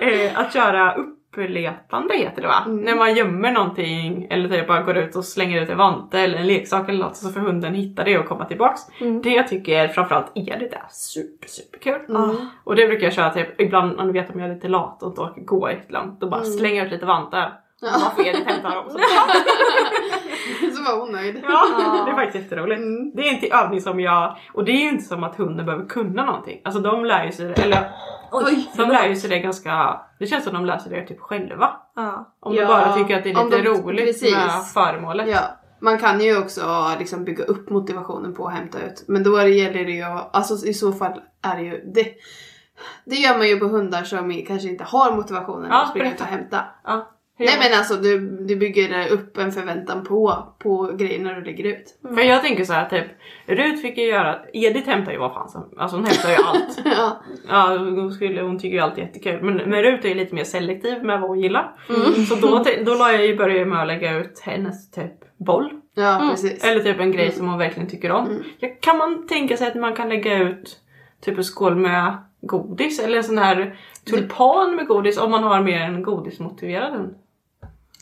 eh, 0.00 0.38
att 0.38 0.52
köra 0.52 0.96
uppletande 1.32 2.16
heter 2.16 2.42
det 2.42 2.48
va? 2.48 2.62
Mm. 2.66 2.80
När 2.80 2.96
man 2.96 3.14
gömmer 3.14 3.52
någonting 3.52 4.26
eller 4.30 4.48
typ 4.48 4.66
bara 4.66 4.82
går 4.82 4.96
ut 4.96 5.16
och 5.16 5.24
slänger 5.24 5.62
ut 5.62 5.68
en 5.68 5.78
vante 5.78 6.20
eller 6.20 6.38
en 6.38 6.46
leksak 6.46 6.88
eller 6.88 7.04
något 7.04 7.16
så 7.16 7.28
får 7.28 7.40
hunden 7.40 7.74
hitta 7.74 8.04
det 8.04 8.18
och 8.18 8.26
komma 8.26 8.44
tillbaks. 8.44 8.80
Mm. 9.00 9.22
Det 9.22 9.42
tycker 9.42 9.72
jag 9.72 9.94
framförallt 9.94 10.32
Edith 10.34 10.76
är 10.76 10.86
super 10.90 11.48
super 11.48 11.78
kul. 11.78 12.16
Ah. 12.16 12.34
Och 12.64 12.76
det 12.76 12.86
brukar 12.86 13.04
jag 13.04 13.14
köra 13.14 13.30
typ 13.30 13.60
ibland 13.60 14.00
om 14.00 14.06
du 14.06 14.12
vet 14.12 14.34
om 14.34 14.40
jag 14.40 14.50
är 14.50 14.54
lite 14.54 14.68
lat 14.68 15.02
och 15.02 15.08
inte 15.08 15.20
orkar 15.20 15.42
gå 15.42 15.68
ett 15.68 15.92
långt. 15.92 16.20
Då 16.20 16.28
bara 16.28 16.44
slänger 16.44 16.76
jag 16.76 16.86
ut 16.86 16.92
lite 16.92 17.06
vantar 17.06 17.60
Varför 17.80 18.26
Edith 18.26 18.48
hämtar 18.48 18.74
dem. 18.74 18.84
Så, 20.76 20.82
var 20.82 21.00
hon 21.00 21.12
nöjd. 21.12 21.36
ja, 21.48 21.66
det 22.06 22.10
är 22.10 22.14
faktiskt 22.14 22.44
jätteroligt. 22.44 22.78
Mm. 22.80 23.10
Det 23.14 23.28
är 23.28 23.32
inte 23.34 23.56
övning 23.56 23.80
som 23.80 24.00
jag... 24.00 24.36
Och 24.54 24.64
det 24.64 24.72
är 24.72 24.82
ju 24.82 24.88
inte 24.88 25.04
som 25.04 25.24
att 25.24 25.36
hunden 25.36 25.66
behöver 25.66 25.86
kunna 25.86 26.24
någonting. 26.24 26.60
Alltså 26.64 26.80
de 26.80 27.04
lär 27.04 27.24
ju 27.24 27.32
sig 27.32 27.46
det, 27.48 27.62
eller 27.62 27.90
Oj, 28.32 28.70
de 28.76 28.88
lär 28.88 29.08
ju 29.08 29.16
sig 29.16 29.30
det 29.30 29.38
ganska... 29.38 30.00
Det 30.18 30.26
känns 30.26 30.44
som 30.44 30.54
de 30.54 30.64
lär 30.64 30.78
sig 30.78 30.90
det 30.92 31.06
typ 31.06 31.20
själva. 31.20 31.70
Ja. 31.96 32.34
Om 32.40 32.54
Ja, 32.54 32.60
de 32.62 32.66
bara 32.68 32.92
tycker 32.92 33.16
att 33.18 33.24
det 33.24 33.30
är 33.30 33.44
lite 33.44 33.62
de- 33.62 33.68
roligt 33.68 34.06
precis. 34.06 34.34
med 34.34 34.64
föremålet. 34.74 35.28
Ja, 35.28 35.40
man 35.80 35.98
kan 35.98 36.20
ju 36.20 36.38
också 36.38 36.90
liksom 36.98 37.24
bygga 37.24 37.44
upp 37.44 37.70
motivationen 37.70 38.34
på 38.34 38.46
att 38.46 38.54
hämta 38.54 38.78
ut. 38.78 39.04
Men 39.08 39.22
då 39.22 39.36
är 39.36 39.44
det, 39.44 39.50
gäller 39.50 39.84
det 39.84 39.92
ju, 39.92 40.04
alltså 40.32 40.66
i 40.66 40.74
så 40.74 40.92
fall 40.92 41.20
är 41.42 41.56
det 41.56 41.62
ju 41.62 41.92
det. 41.94 42.14
Det 43.04 43.16
gör 43.16 43.38
man 43.38 43.48
ju 43.48 43.56
på 43.58 43.66
hundar 43.66 44.02
som 44.04 44.44
kanske 44.46 44.68
inte 44.68 44.84
har 44.84 45.12
motivationen 45.16 45.70
Ja, 45.70 45.82
att 45.82 45.88
springa 45.88 46.14
ut 46.14 46.20
och 46.20 46.26
hämta. 46.26 46.64
Ja. 46.84 47.08
Nej 47.38 47.58
men 47.58 47.78
alltså 47.78 47.94
du, 47.94 48.18
du 48.20 48.56
bygger 48.56 49.12
upp 49.12 49.38
en 49.38 49.52
förväntan 49.52 50.04
på, 50.04 50.54
på 50.58 50.92
grejer 50.98 51.18
när 51.18 51.34
du 51.34 51.44
lägger 51.44 51.64
ut. 51.64 51.98
För 52.14 52.20
jag 52.20 52.42
tänker 52.42 52.64
så 52.64 52.72
här 52.72 52.88
typ, 52.88 53.06
Rut 53.46 53.82
fick 53.82 53.98
ju 53.98 54.04
göra, 54.04 54.38
Edith 54.52 54.88
hämtar 54.88 55.12
ju 55.12 55.18
vad 55.18 55.32
fan 55.34 55.48
som, 55.48 55.74
alltså 55.76 55.96
hon 55.96 56.04
hämtar 56.04 56.30
ju 56.30 56.36
allt. 56.44 56.80
ja. 56.84 57.22
Ja, 57.48 57.78
hon, 57.78 58.12
skulle, 58.12 58.42
hon 58.42 58.58
tycker 58.58 58.76
ju 58.76 58.82
allt 58.82 58.98
är 58.98 59.02
jättekul. 59.02 59.42
Men, 59.42 59.56
men 59.56 59.82
Rut 59.82 60.04
är 60.04 60.08
ju 60.08 60.14
lite 60.14 60.34
mer 60.34 60.44
selektiv 60.44 61.04
med 61.04 61.20
vad 61.20 61.30
hon 61.30 61.40
gillar. 61.40 61.76
Mm. 61.88 62.24
Så 62.24 62.34
då, 62.34 62.64
då 62.84 62.94
la 62.94 63.12
jag 63.12 63.26
ju 63.26 63.36
börja 63.36 63.66
med 63.66 63.80
att 63.80 63.86
lägga 63.86 64.18
ut 64.18 64.40
hennes 64.40 64.90
typ 64.90 65.12
boll. 65.36 65.70
ja 65.94 66.28
precis. 66.30 66.64
Eller 66.64 66.82
typ 66.82 67.00
en 67.00 67.12
grej 67.12 67.32
som 67.32 67.48
hon 67.48 67.58
verkligen 67.58 67.88
tycker 67.88 68.10
om. 68.10 68.26
Mm. 68.26 68.42
Ja, 68.58 68.68
kan 68.80 68.98
man 68.98 69.26
tänka 69.26 69.56
sig 69.56 69.68
att 69.68 69.74
man 69.74 69.94
kan 69.94 70.08
lägga 70.08 70.38
ut 70.38 70.80
typ 71.20 71.38
en 71.38 71.44
skål 71.44 71.76
med 71.76 72.16
godis 72.40 73.00
eller 73.00 73.16
en 73.16 73.24
sån 73.24 73.38
här 73.38 73.78
tulpan 74.10 74.76
med 74.76 74.86
godis 74.86 75.18
om 75.18 75.30
man 75.30 75.42
har 75.42 75.62
mer 75.62 75.80
en 75.80 76.02
godismotiverad 76.02 76.92
hund? 76.92 77.14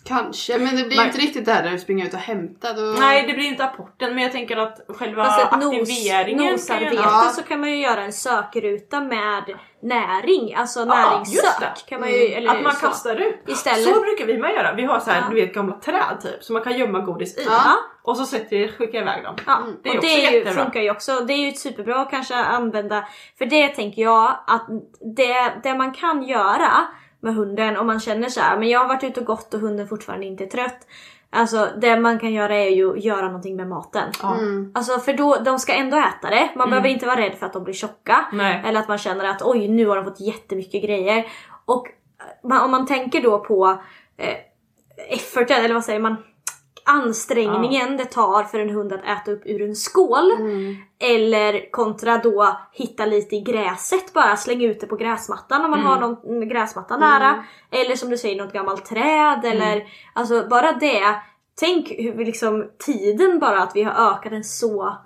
Kanske, 0.07 0.59
men 0.59 0.77
det 0.77 0.85
blir 0.85 0.97
Nej. 0.97 1.07
inte 1.07 1.19
riktigt 1.19 1.45
det 1.45 1.53
här 1.53 1.63
där 1.63 1.71
du 1.71 1.79
springer 1.79 2.07
ut 2.07 2.15
och 2.15 2.21
hämtar. 2.21 2.75
Då... 2.75 3.01
Nej 3.01 3.27
det 3.27 3.33
blir 3.33 3.45
inte 3.47 3.65
apporten 3.65 4.15
men 4.15 4.23
jag 4.23 4.33
tänker 4.33 4.57
att 4.57 4.81
själva 4.89 5.25
Fast 5.25 5.53
nos, 5.57 5.75
aktiveringen 5.75 6.45
ju 6.45 6.53
nosarbete 6.53 6.95
Ja. 6.97 7.31
så 7.35 7.43
kan 7.43 7.61
man 7.61 7.71
ju 7.71 7.77
göra 7.81 8.03
en 8.03 8.13
sökruta 8.13 9.01
med 9.01 9.43
näring, 9.83 10.55
alltså 10.55 10.81
Ja, 10.81 10.85
näringssök. 10.85 11.87
kan 11.89 12.01
man 12.01 12.11
ju, 12.11 12.27
Mm. 12.27 12.39
eller 12.39 12.51
Att 12.57 12.63
man 12.63 12.75
så. 12.75 12.87
kastar 12.87 13.17
ut. 13.17 13.43
Istället. 13.47 13.85
Så 13.85 14.01
brukar 14.01 14.27
vi 14.27 14.39
med 14.39 14.55
göra. 14.55 14.75
Vi 14.75 14.85
har 14.85 15.01
så 15.01 15.11
här, 15.11 15.21
Ja. 15.21 15.27
du 15.31 15.35
vet 15.35 15.55
gamla 15.55 15.77
träd 15.77 16.19
typ 16.23 16.45
som 16.45 16.55
man 16.55 16.63
kan 16.63 16.79
gömma 16.79 16.99
godis 16.99 17.39
i. 17.39 17.45
Ja. 17.51 17.73
Och 18.03 18.17
så 18.17 18.27
sätter, 18.27 18.69
skickar 18.69 18.99
jag 18.99 19.03
iväg 19.03 19.25
dem. 19.25 19.35
Ja, 19.47 19.59
Det 19.83 19.89
är 19.89 19.93
och 19.93 19.97
också 19.99 20.09
det 20.09 20.27
är 20.27 20.33
ju, 20.33 20.45
funkar 20.51 20.81
ju 20.81 20.91
också. 20.91 21.21
Det 21.21 21.33
är 21.33 21.47
ju 21.47 21.53
superbra 21.53 22.01
att 22.01 22.11
kanske 22.11 22.35
använda. 22.35 23.07
För 23.39 23.47
det 23.47 23.69
tänker 23.69 24.03
jag 24.03 24.37
att 24.47 24.67
det, 25.17 25.53
det 25.63 25.75
man 25.75 25.93
kan 25.95 26.23
göra 26.23 26.71
med 27.21 27.35
hunden 27.35 27.77
om 27.77 27.87
man 27.87 28.01
känner 28.01 28.29
så 28.29 28.41
här, 28.41 28.59
men 28.59 28.69
jag 28.69 28.81
har 28.81 28.89
varit 28.89 29.05
ute 29.05 29.21
och 29.21 29.27
gått 29.27 29.55
och 29.55 29.61
hunden 29.61 29.89
fortfarande 29.89 30.27
inte 30.27 30.45
är 30.45 30.49
trött. 30.49 30.87
Alltså 31.31 31.69
det 31.81 32.01
man 32.01 32.19
kan 32.19 32.33
göra 32.33 32.55
är 32.57 32.71
ju 32.71 32.93
att 32.93 33.05
göra 33.05 33.27
någonting 33.27 33.57
med 33.57 33.69
maten. 33.69 34.11
Ja. 34.23 34.35
Mm. 34.35 34.73
Alltså 34.75 34.99
för 34.99 35.13
då, 35.13 35.37
de 35.45 35.59
ska 35.59 35.73
ändå 35.75 35.97
äta 35.97 36.31
det. 36.31 36.51
Man 36.57 36.67
Mm. 36.67 36.71
behöver 36.71 36.89
inte 36.89 37.07
vara 37.07 37.21
rädd 37.21 37.35
för 37.35 37.47
att 37.47 37.53
de 37.53 37.65
blir 37.65 37.75
tjocka. 37.75 38.27
Nej. 38.33 38.63
Eller 38.67 38.81
att 38.81 38.89
man 38.89 38.99
känner 38.99 39.25
att 39.25 39.43
oj 39.43 39.69
nu 39.69 39.87
har 39.87 39.97
de 39.97 40.05
fått 40.05 40.21
jättemycket 40.21 40.83
grejer. 40.83 41.27
Och 41.65 41.87
eh, 41.87 42.49
man, 42.49 42.65
om 42.65 42.71
man 42.71 42.87
tänker 42.87 43.23
då 43.23 43.39
på 43.39 43.83
eh, 44.17 44.37
efforten, 45.09 45.65
eller 45.65 45.75
vad 45.75 45.85
säger 45.85 46.01
man? 46.01 46.17
Ansträngningen 46.87 47.97
det 47.97 48.05
tar 48.05 48.43
för 48.45 48.59
en 48.59 48.71
hund 48.71 48.93
att 48.93 49.05
äta 49.05 49.31
upp 49.33 49.43
ur 49.45 49.63
en 49.63 49.77
skål. 49.77 50.31
Mm. 50.31 50.77
Eller 50.99 51.71
kontra 51.71 52.19
då 52.19 52.57
hitta 52.73 53.07
lite 53.07 53.37
i 53.37 53.41
gräset 53.41 54.13
bara, 54.13 54.37
släng 54.37 54.63
ut 54.65 54.81
det 54.81 54.87
på 54.87 54.97
gräsmattan 54.97 55.65
om 55.65 55.71
man 55.71 55.81
Mm. 55.81 55.93
har 55.93 56.01
någon 56.01 56.49
gräsmatta 56.49 56.97
nära. 56.97 57.45
Eller 57.71 57.97
som 57.97 58.11
du 58.11 58.19
säger 58.19 58.45
något 58.45 58.53
gammalt 58.53 58.85
träd 58.85 59.45
eller 59.45 59.85
alltså 60.13 60.47
bara 60.51 60.73
det. 60.73 61.15
Tänk 61.61 61.91
hur 61.91 62.13
vi 62.13 62.25
liksom 62.25 62.71
tiden 62.79 63.39
bara 63.39 63.63
att 63.63 63.77
vi 63.77 63.83
har 63.83 64.13
ökat 64.13 64.33
den 64.33 64.45
så 64.45 64.97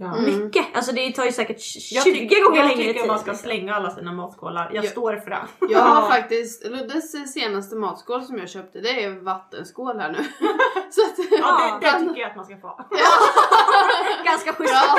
Ja. 0.00 0.16
mycket. 0.20 0.66
Alltså 0.74 0.92
det 0.92 1.10
tar 1.12 1.24
ju 1.24 1.32
säkert 1.32 1.60
20 1.60 1.94
Jag, 1.94 2.04
tycker- 2.04 2.44
gånger 2.44 2.58
jag 2.60 2.68
längre 2.68 2.82
tycker 2.88 3.00
tid. 3.00 3.08
man 3.08 3.18
ska 3.18 3.34
slänga 3.34 3.74
alla 3.74 3.90
sina 3.90 4.12
matskålar. 4.12 4.70
Jag 4.74 4.84
Ja. 4.84 4.88
står 4.90 5.16
för 5.16 5.30
det. 5.30 5.38
Jag 5.68 5.80
har 5.80 6.10
faktiskt, 6.10 6.66
Luddes 6.66 7.32
senaste 7.32 7.76
matskål 7.76 8.22
som 8.22 8.38
jag 8.38 8.48
köpte 8.50 8.80
det 8.80 9.04
är 9.04 9.10
vattenskål 9.24 9.98
här 9.98 10.12
nu. 10.12 10.18
Så 10.90 11.00
att, 11.02 11.26
Ja, 11.40 11.78
det, 11.80 11.86
det 11.86 11.92
den- 11.92 12.08
tycker 12.08 12.20
jag 12.20 12.30
att 12.30 12.36
man 12.36 12.44
ska 12.44 12.56
få. 12.56 12.80
Ganska 14.24 14.52
schysst 14.52 14.74
Ja. 14.74 14.98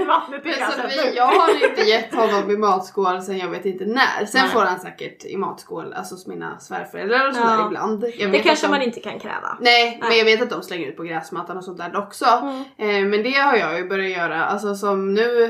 Ut 0.00 0.06
vattnet 0.06 0.46
i 0.46 0.48
Men 0.60 0.70
så 0.70 0.88
vi, 0.88 1.16
jag 1.16 1.26
har 1.26 1.68
inte 1.70 1.82
gett 1.82 2.14
honom 2.14 2.50
i 2.50 2.56
matskål 2.56 3.22
sen 3.22 3.38
jag 3.38 3.48
vet 3.48 3.64
inte 3.64 3.84
när. 3.84 4.26
Sen 4.26 4.40
Nej. 4.42 4.50
får 4.50 4.60
han 4.60 4.80
säkert 4.80 5.24
i 5.24 5.36
matskål, 5.36 5.92
alltså 5.92 6.14
hos 6.14 6.26
mina 6.26 6.58
svärföräldrar 6.58 7.28
och 7.28 7.34
sådär 7.34 7.54
Ja. 7.58 7.66
ibland. 7.66 8.00
Det 8.00 8.38
kanske 8.42 8.66
de, 8.66 8.70
man 8.70 8.82
inte 8.82 9.00
kan 9.00 9.18
kräva. 9.20 9.58
Nej, 9.60 9.96
men 10.00 10.08
Nej. 10.08 10.18
jag 10.18 10.24
vet 10.24 10.42
att 10.42 10.50
de 10.50 10.62
slänger 10.62 10.86
ut 10.88 10.96
på 10.96 11.02
gräsmattan 11.02 11.56
och 11.56 11.64
sånt 11.64 11.78
där 11.78 11.96
också. 11.96 12.24
Mm. 12.26 12.64
Eh, 12.78 13.08
men 13.10 13.22
det 13.22 13.38
har 13.38 13.56
jag 13.56 13.78
ju 13.78 13.88
börjat 13.88 14.16
göra, 14.18 14.44
alltså 14.44 14.74
som 14.74 15.14
nu, 15.14 15.44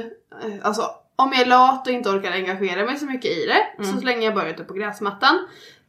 eh, 0.44 0.52
alltså 0.62 0.90
om 1.16 1.32
jag 1.32 1.40
är 1.42 1.46
lat 1.46 1.86
och 1.86 1.92
inte 1.92 2.08
orkar 2.08 2.32
engagera 2.32 2.84
mig 2.86 2.96
så 2.98 3.04
mycket 3.06 3.30
i 3.30 3.46
det 3.46 3.84
så 3.84 3.90
Mm. 3.90 4.00
slänger 4.00 4.22
jag 4.24 4.34
bara 4.34 4.48
ut 4.50 4.56
det 4.56 4.64
på 4.64 4.74
gräsmattan. 4.74 5.38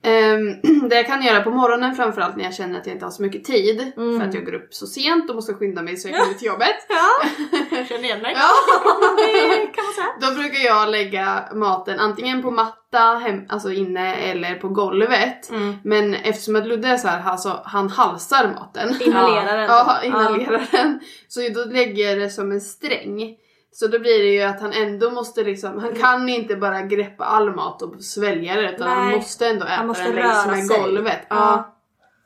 Um, 0.03 0.61
det 0.89 0.95
jag 0.95 1.07
kan 1.07 1.23
göra 1.23 1.41
på 1.41 1.51
morgonen 1.51 1.95
framförallt 1.95 2.35
när 2.37 2.43
jag 2.43 2.53
känner 2.53 2.79
att 2.79 2.85
jag 2.85 2.95
inte 2.95 3.05
har 3.05 3.11
så 3.11 3.21
mycket 3.21 3.43
tid 3.43 3.91
Mm. 3.97 4.19
för 4.19 4.27
att 4.27 4.33
jag 4.33 4.45
går 4.45 4.53
upp 4.53 4.73
så 4.73 4.87
sent 4.87 5.29
och 5.29 5.35
måste 5.35 5.53
skynda 5.53 5.81
mig 5.81 5.97
så 5.97 6.07
jag 6.09 6.19
kommer 6.19 6.33
till 6.33 6.47
jobbet. 6.47 6.75
Ja, 6.89 7.27
Jag 7.77 7.87
känner 7.87 8.03
igen 8.03 8.21
mig. 8.21 8.35
Ja. 8.37 8.49
det 9.17 9.65
kan 9.75 9.83
man 9.85 9.93
säga. 9.93 10.29
Då 10.29 10.35
brukar 10.41 10.59
jag 10.65 10.89
lägga 10.89 11.43
maten 11.53 11.99
antingen 11.99 12.41
på 12.41 12.51
matta, 12.51 12.99
hem, 12.99 13.41
alltså 13.49 13.71
inne 13.71 14.15
eller 14.15 14.55
på 14.55 14.69
golvet. 14.69 15.49
Mm. 15.49 15.75
Men 15.83 16.13
eftersom 16.13 16.55
att 16.55 16.67
Ludde 16.67 16.87
är 16.87 16.97
så 16.97 17.07
här, 17.07 17.31
alltså, 17.31 17.61
han 17.65 17.89
halsar 17.89 18.53
maten. 18.55 19.01
Inhalera 19.01 19.57
den. 19.57 19.65
Ja, 19.65 20.03
inhalerar 20.03 20.67
den. 20.71 20.99
Så 21.27 21.39
då 21.55 21.65
lägger 21.65 22.09
jag 22.09 22.19
det 22.19 22.29
som 22.29 22.51
en 22.51 22.61
sträng. 22.61 23.35
Så 23.75 23.87
då 23.87 23.99
blir 23.99 24.23
det 24.23 24.29
ju 24.29 24.41
att 24.41 24.61
han 24.61 24.73
ändå 24.73 25.11
måste 25.11 25.43
liksom, 25.43 25.79
han 25.79 25.95
kan 25.95 26.29
inte 26.29 26.55
bara 26.55 26.81
greppa 26.81 27.25
all 27.25 27.55
mat 27.55 27.81
och 27.81 28.03
svälja 28.03 28.55
det 28.55 28.71
utan 28.71 28.87
han 28.87 29.07
Nej, 29.07 29.15
måste 29.15 29.47
ändå 29.47 29.65
äta 29.65 29.83
måste 29.83 30.03
den 30.03 30.15
längs 30.15 30.47
med 30.47 30.65
sig. 30.67 30.81
golvet. 30.81 31.19
Ja. 31.29 31.35
Ja. 31.35 31.75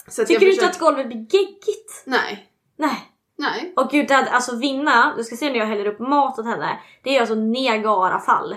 Så 0.08 0.26
Tycker 0.26 0.40
du 0.40 0.46
inte 0.52 0.56
försöker- 0.62 0.76
att 0.76 0.80
golvet 0.80 1.08
blir 1.08 1.18
geggigt? 1.18 2.04
Nej. 2.06 2.52
Nej. 2.78 3.06
Nej. 3.38 3.74
Och 3.76 3.90
gud, 3.92 4.12
alltså 4.12 4.56
Vinna, 4.56 5.14
du 5.18 5.24
ska 5.24 5.36
se 5.36 5.50
när 5.50 5.60
jag 5.60 5.66
häller 5.66 5.86
upp 5.86 6.00
mat 6.00 6.40
åt 6.40 6.46
henne. 6.46 6.80
Det 7.04 7.16
är 7.16 7.20
alltså 7.20 7.36
Niagarafall. 7.36 8.56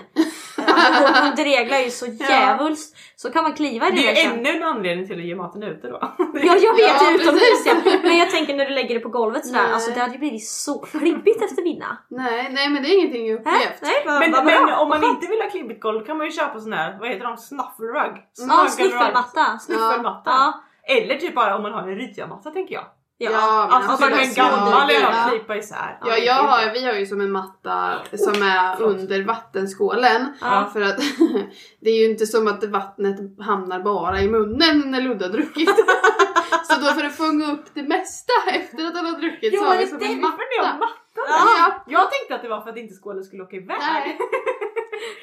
Alltså, 0.77 1.21
hon, 1.23 1.35
dreglar 1.35 1.77
ju 1.79 1.89
så 1.89 2.05
djävulskt. 2.05 2.97
Så 3.15 3.31
kan 3.31 3.43
man 3.43 3.53
kliva 3.53 3.87
i 3.87 3.91
det, 3.91 3.95
Det 4.01 4.11
är 4.11 4.15
sen. 4.15 4.31
ännu 4.39 4.49
en 4.49 4.63
anledning 4.63 5.07
till 5.07 5.19
att 5.19 5.25
ge 5.25 5.35
maten 5.35 5.63
ute 5.63 5.87
då. 5.87 5.99
Ja 6.33 6.55
jag 6.55 6.75
vet 6.75 7.01
Ja, 7.01 7.11
utomhus 7.15 7.65
ja. 7.65 7.73
Men 8.03 8.17
jag 8.17 8.29
tänker 8.31 8.55
när 8.55 8.65
du 8.65 8.71
lägger 8.73 8.95
det 8.95 9.01
på 9.01 9.09
golvet 9.09 9.45
sådär. 9.45 9.63
Nej. 9.63 9.73
Alltså 9.73 9.91
det 9.91 9.99
hade 9.99 10.13
ju 10.13 10.19
blivit 10.19 10.47
så 10.47 10.79
klibbigt 10.79 11.43
efter 11.43 11.61
Vinna. 11.63 11.97
Nej, 12.09 12.49
nej 12.51 12.69
men 12.69 12.83
det 12.83 12.89
är 12.89 12.97
ingenting 12.99 13.27
jag 13.27 13.41
Nej, 13.45 13.55
upplevt. 13.55 13.81
nej 13.81 14.03
vad, 14.05 14.19
Men, 14.19 14.31
vad 14.31 14.45
men 14.45 14.73
om 14.73 14.89
man 14.89 15.03
inte 15.03 15.27
vill 15.27 15.41
ha 15.41 15.49
klibbigt 15.49 15.81
golv 15.81 16.05
kan 16.05 16.17
man 16.17 16.25
ju 16.27 16.31
köpa 16.31 16.59
sån 16.59 16.73
här, 16.73 16.97
vad 16.99 17.09
heter 17.09 17.25
de, 17.25 17.37
snuffelrug? 17.37 18.13
Ja, 18.49 18.67
snuffelmatta. 18.69 19.59
Snuffelmatta. 19.59 20.31
Ja. 20.31 20.63
Eller 20.95 21.15
typ 21.15 21.35
bara 21.35 21.55
om 21.55 21.61
man 21.61 21.73
har 21.73 21.81
en 21.81 21.95
ryamatta 21.95 22.51
tänker 22.51 22.75
jag. 22.75 22.83
Ja. 23.17 23.31
Ja, 23.31 23.67
Alltså 23.71 23.91
alltså, 23.91 24.07
det 24.07 24.13
en 24.23 24.29
är 24.31 24.35
gammal 24.35 24.81
så 24.81 24.87
dyrt. 24.87 25.01
något 25.01 25.29
knipa 25.29 25.55
isär. 25.55 25.97
Ja, 26.05 26.17
jag 26.17 26.33
har, 26.33 26.73
vi 26.73 26.85
har 26.85 26.93
ju 26.93 27.05
som 27.05 27.21
en 27.21 27.31
matta 27.31 27.93
som 28.17 28.41
är 28.43 28.81
under 28.81 29.23
vattenskålen. 29.23 30.33
Ja. 30.41 30.69
För 30.73 30.81
att 30.81 30.97
det 31.81 31.89
är 31.89 31.99
ju 31.99 32.05
inte 32.11 32.25
som 32.25 32.47
att 32.47 32.63
vattnet 32.63 33.17
hamnar 33.45 33.79
bara 33.79 34.21
i 34.21 34.27
munnen 34.27 34.91
när 34.91 35.01
Ludde 35.01 35.25
har 35.25 35.31
druckit. 35.31 35.69
så 36.67 36.79
då 36.79 36.87
för 36.87 37.03
att 37.03 37.17
fånga 37.17 37.51
upp 37.51 37.65
det 37.73 37.83
mesta 37.83 38.33
efter 38.47 38.87
att 38.87 38.95
han 38.95 39.05
har 39.05 39.19
druckit 39.19 39.57
så 39.59 39.63
Ja, 39.63 39.67
har 39.67 39.73
det 39.75 39.77
vi 39.79 39.83
är 39.83 39.87
som 39.87 40.01
en 40.01 40.07
ni 40.07 40.15
har 40.23 40.73
matta. 40.73 40.77
mattan 40.77 40.93
Ja. 41.15 41.83
Jag 41.87 42.11
tänkte 42.11 42.35
att 42.35 42.41
det 42.41 42.47
var 42.49 42.61
för 42.61 42.69
att 42.69 42.77
inte 42.77 42.93
skålen 42.93 43.23
skulle 43.23 43.43
åka 43.43 43.55
iväg. 43.55 43.77
Nej. 43.79 44.17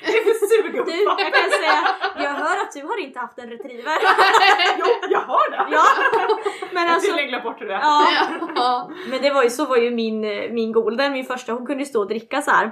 är 0.02 0.85
Du, 0.85 1.02
jag 1.02 1.35
kan 1.35 1.50
säga, 1.50 1.94
jag 2.16 2.30
hör 2.30 2.61
att 2.62 2.73
du 2.73 2.82
har 2.82 2.99
inte 3.00 3.18
haft 3.18 3.38
en 3.38 3.50
retriever. 3.50 3.99
Jo, 4.78 4.87
jag 5.11 5.20
har 5.20 5.50
det! 5.50 5.66
Ja, 5.70 5.85
men 6.80 6.87
Jag 6.87 6.94
alltså. 6.94 7.12
har 7.12 7.28
glömt 7.28 7.44
bort 7.44 7.58
det 7.58 7.64
är. 7.75 7.80
Ja, 7.80 8.06
Ja. 8.56 8.90
men 9.10 9.22
det 9.22 9.30
var 9.30 9.42
ju 9.42 9.50
så 9.50 9.66
var 9.66 9.76
ju 9.76 9.90
min, 9.90 10.25
eh, 10.25 10.50
min 10.52 10.72
golden, 10.72 11.12
min 11.12 11.25
första, 11.25 11.52
hon 11.52 11.66
kunde 11.66 11.82
ju 11.82 11.87
stå 11.87 12.00
och 12.00 12.08
dricka 12.08 12.42
så 12.42 12.50
här. 12.50 12.70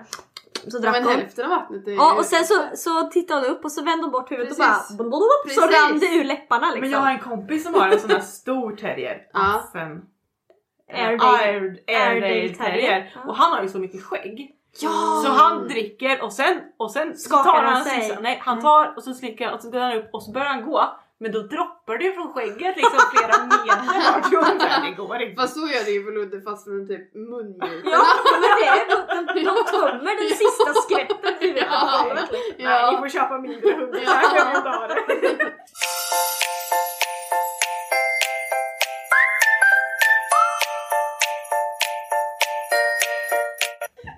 Så 0.68 0.76
Ja, 0.76 0.80
drack 0.80 0.92
men 0.92 1.04
hon. 1.04 1.12
hälften 1.12 1.44
av 1.44 1.50
vattnet 1.50 1.86
är 1.86 1.90
ju... 1.90 1.96
Ja 1.96 2.14
och 2.18 2.24
sen 2.24 2.44
så, 2.44 2.54
så 2.74 3.02
tittade 3.02 3.40
hon 3.40 3.50
upp 3.56 3.64
och 3.64 3.72
så 3.72 3.84
vände 3.84 4.02
hon 4.04 4.10
bort 4.12 4.30
huvudet 4.30 4.56
Precis. 4.58 4.90
och 4.90 4.96
bara 4.96 5.08
blablabla, 5.08 5.54
så 5.54 5.60
Precis. 5.60 5.82
rann 5.90 5.98
det 5.98 6.06
ur 6.14 6.24
läpparna 6.24 6.66
liksom. 6.66 6.80
Men 6.80 6.90
jag 6.90 6.98
har 6.98 7.10
en 7.10 7.18
kompis 7.18 7.64
som 7.64 7.74
har 7.74 7.88
en 7.88 8.00
sån 8.00 8.10
här 8.10 8.20
stor 8.20 8.76
terrier. 8.76 9.22
Ja. 9.32 9.40
Affen. 9.40 10.02
Airedale. 10.92 11.38
Air- 11.38 11.78
Airedale 11.86 12.26
Airedale 12.26 12.54
terrier. 12.54 13.12
Ja. 13.14 13.20
Och 13.30 13.36
han 13.36 13.52
har 13.52 13.62
ju 13.62 13.68
så 13.68 13.78
mycket 13.78 14.02
skägg. 14.04 14.54
Ja! 14.80 15.22
Så 15.24 15.30
han 15.32 15.68
dricker 15.68 16.22
och 16.22 16.32
sen, 16.32 16.60
och 16.76 16.90
sen 16.90 17.16
så 17.16 17.28
Skakar 17.28 17.44
tar 17.52 17.62
han 17.62 17.72
han 17.74 17.84
sig? 17.84 18.18
Nej, 18.20 18.38
han 18.44 18.60
tar 18.62 18.94
och 18.96 19.02
så 19.02 19.14
slickar 19.14 19.44
han 19.46 19.54
och 19.54 19.60
så 19.60 19.70
går 19.70 19.80
han 19.80 19.92
upp 19.92 20.10
och 20.12 20.22
så 20.22 20.32
börjar 20.32 20.46
han 20.48 20.64
gå. 20.64 20.84
Men 21.20 21.32
då 21.32 21.40
droppar 21.42 21.98
det 21.98 22.04
ju 22.04 22.12
från 22.12 22.32
skägget 22.32 22.76
liksom 22.76 23.00
flera 23.12 23.34
meter 23.50 23.76
bort. 24.02 24.84
Det 24.84 24.90
går 25.02 25.22
inte. 25.22 25.42
Fast 25.42 25.54
så 25.54 25.60
gör 25.60 25.84
det 25.84 25.90
ju 25.90 26.04
för 26.04 26.12
Ludde 26.12 26.40
fast 26.40 26.64
från 26.64 26.88
typ 26.88 27.14
mungiporna. 27.14 27.80
Ja 27.84 28.02
men 28.32 28.40
det 28.58 28.66
är, 28.66 28.84
de, 29.34 29.44
de 29.44 29.64
tömmer 29.72 30.14
den 30.20 30.36
sista 30.42 30.70
skvätten 30.82 31.34
ur 31.40 31.56
Ja. 31.56 31.98
på 32.02 32.08
golvet. 32.08 32.28
Nej, 32.32 32.54
ni 32.58 32.64
Ja. 32.64 32.96
får 33.00 33.08
köpa 33.08 33.38
mindre 33.38 33.72
hundar. 33.72 34.00
Ja. 34.04 34.88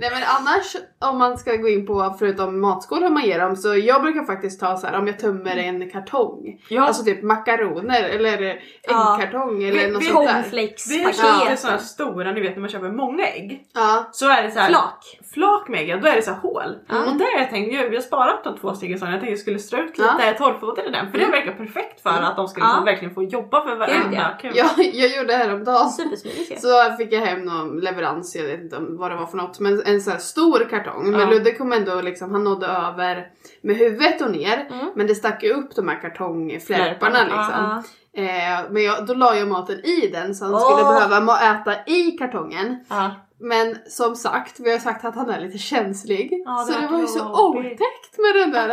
Nej 0.00 0.11
men 0.12 0.23
annars 0.38 0.76
om 0.99 1.19
man 1.19 1.38
ska 1.38 1.57
gå 1.57 1.69
in 1.69 1.87
på 1.87 2.16
förutom 2.19 2.61
matskål 2.61 3.02
hur 3.02 3.11
man 3.11 3.25
ger 3.25 3.38
dem 3.38 3.57
så 3.57 3.76
jag 3.76 4.02
brukar 4.02 4.25
faktiskt 4.25 4.61
ta 4.61 4.76
så 4.76 4.87
här 4.87 4.99
om 4.99 5.07
jag 5.07 5.19
tömmer 5.19 5.57
en 5.57 5.90
kartong. 5.90 6.61
Ja. 6.69 6.83
Alltså 6.87 7.04
typ 7.04 7.23
makaroner 7.23 8.02
eller 8.04 8.62
Ja. 8.88 9.16
äggkartong 9.21 9.62
eller 9.62 9.78
Vi- 9.87 9.90
något 9.90 10.02
vi- 10.02 10.07
sånt 10.07 10.26
där. 10.26 10.35
Det 10.35 10.38
är 10.38 10.42
Cornflakespaket. 10.42 11.42
inte 11.50 11.57
så 11.57 11.69
här 11.69 11.78
stora, 11.78 12.33
ni 12.33 12.40
vet 12.40 12.54
när 12.54 12.61
man 12.61 12.71
köper 12.71 12.88
många 12.90 13.26
ägg. 13.26 13.62
Ja. 13.75 14.09
Så 14.12 14.30
är 14.30 14.42
det 14.42 14.50
så 14.50 14.59
här, 14.59 14.69
Flak. 14.69 15.19
flak 15.35 15.69
med 15.69 15.80
ägg, 15.80 16.02
då 16.02 16.09
är 16.09 16.16
det 16.16 16.23
så 16.23 16.30
här 16.30 16.38
hål. 16.40 16.76
Och 16.88 17.16
där 17.19 17.33
har 17.35 17.40
jag 17.40 17.50
tänkt, 17.50 17.75
jag, 17.75 17.88
vi 17.90 17.97
har 17.97 18.02
sparat 18.02 18.45
de 18.45 18.59
två 18.59 18.75
stycken 18.75 18.99
sådana, 18.99 19.14
jag 19.14 19.21
tänkte 19.21 19.33
jag 19.33 19.38
skulle 19.40 19.59
strö 19.59 19.80
ut 19.83 19.92
Ja. 19.99 20.16
lite 20.19 20.38
torrfoder 20.38 20.88
i 20.88 20.90
den 20.90 21.11
för 21.11 21.19
det 21.19 21.26
verkar 21.26 21.52
perfekt 21.52 22.00
för 22.02 22.11
att 22.11 22.37
de 22.37 22.49
ska 22.49 22.61
liksom 22.61 22.76
Ja. 22.78 22.85
verkligen 22.85 23.14
få 23.14 23.23
jobba 23.23 23.62
för 23.69 23.76
varenda 23.76 24.38
Gud, 24.42 24.52
ja. 24.54 24.64
Jag, 24.76 24.87
jag 24.95 25.16
gjorde 25.16 25.33
häromdagen 25.35 25.90
Supersmidigt 25.90 26.61
så 26.62 26.69
fick 26.99 27.12
jag 27.12 27.21
hem 27.21 27.45
någon 27.45 27.80
leverans, 27.80 28.37
jag 28.37 28.45
vet 28.45 28.61
inte 28.61 28.76
vad 28.80 29.11
det 29.11 29.16
var 29.16 29.26
för 29.26 29.37
något, 29.37 29.61
men 29.61 29.83
en 29.94 30.00
så 30.00 30.11
här 30.11 30.18
stor 30.18 30.68
kartong. 30.70 31.11
Men 31.11 31.20
Ja. 31.20 31.30
Ludde 31.30 31.52
kom 31.52 31.73
ändå 31.73 32.00
liksom, 32.00 32.32
han 32.32 32.44
nådde 32.44 32.66
över 32.66 33.26
med 33.62 33.76
huvudet 33.76 34.20
och 34.20 34.30
ner. 34.30 34.66
Mm. 34.70 34.90
Men 34.97 35.06
det 35.06 35.14
stack 35.14 35.42
ju 35.42 35.52
upp 35.52 35.76
de 35.76 35.88
här 35.88 36.00
kartongflärparna 36.00 37.18
Flärparna, 37.18 37.25
liksom. 37.25 37.92
Eh, 38.12 38.70
men 38.70 38.82
jag, 38.82 39.06
då 39.06 39.14
la 39.14 39.37
jag 39.37 39.49
maten 39.49 39.85
i 39.85 40.11
den 40.12 40.35
så 40.35 40.44
han 40.44 40.54
Åh. 40.54 40.61
skulle 40.61 40.85
behöva 40.85 41.40
äta 41.40 41.85
i 41.87 42.11
kartongen. 42.11 42.85
Ja. 43.40 43.47
Men 43.47 43.76
som 43.88 44.16
sagt, 44.16 44.61
vi 44.61 44.73
har 44.73 44.78
sagt 44.78 45.04
att 45.04 45.14
han 45.14 45.30
är 45.30 45.40
lite 45.40 45.59
känslig. 45.59 46.42
Ja, 46.44 46.64
så 46.66 46.73
det 46.73 46.80
det 46.80 46.87
var 46.92 47.00
ju 47.00 47.06
så 47.06 47.49
otäckt 47.49 48.18
med 48.18 48.35
den 48.42 48.50
där 48.50 48.68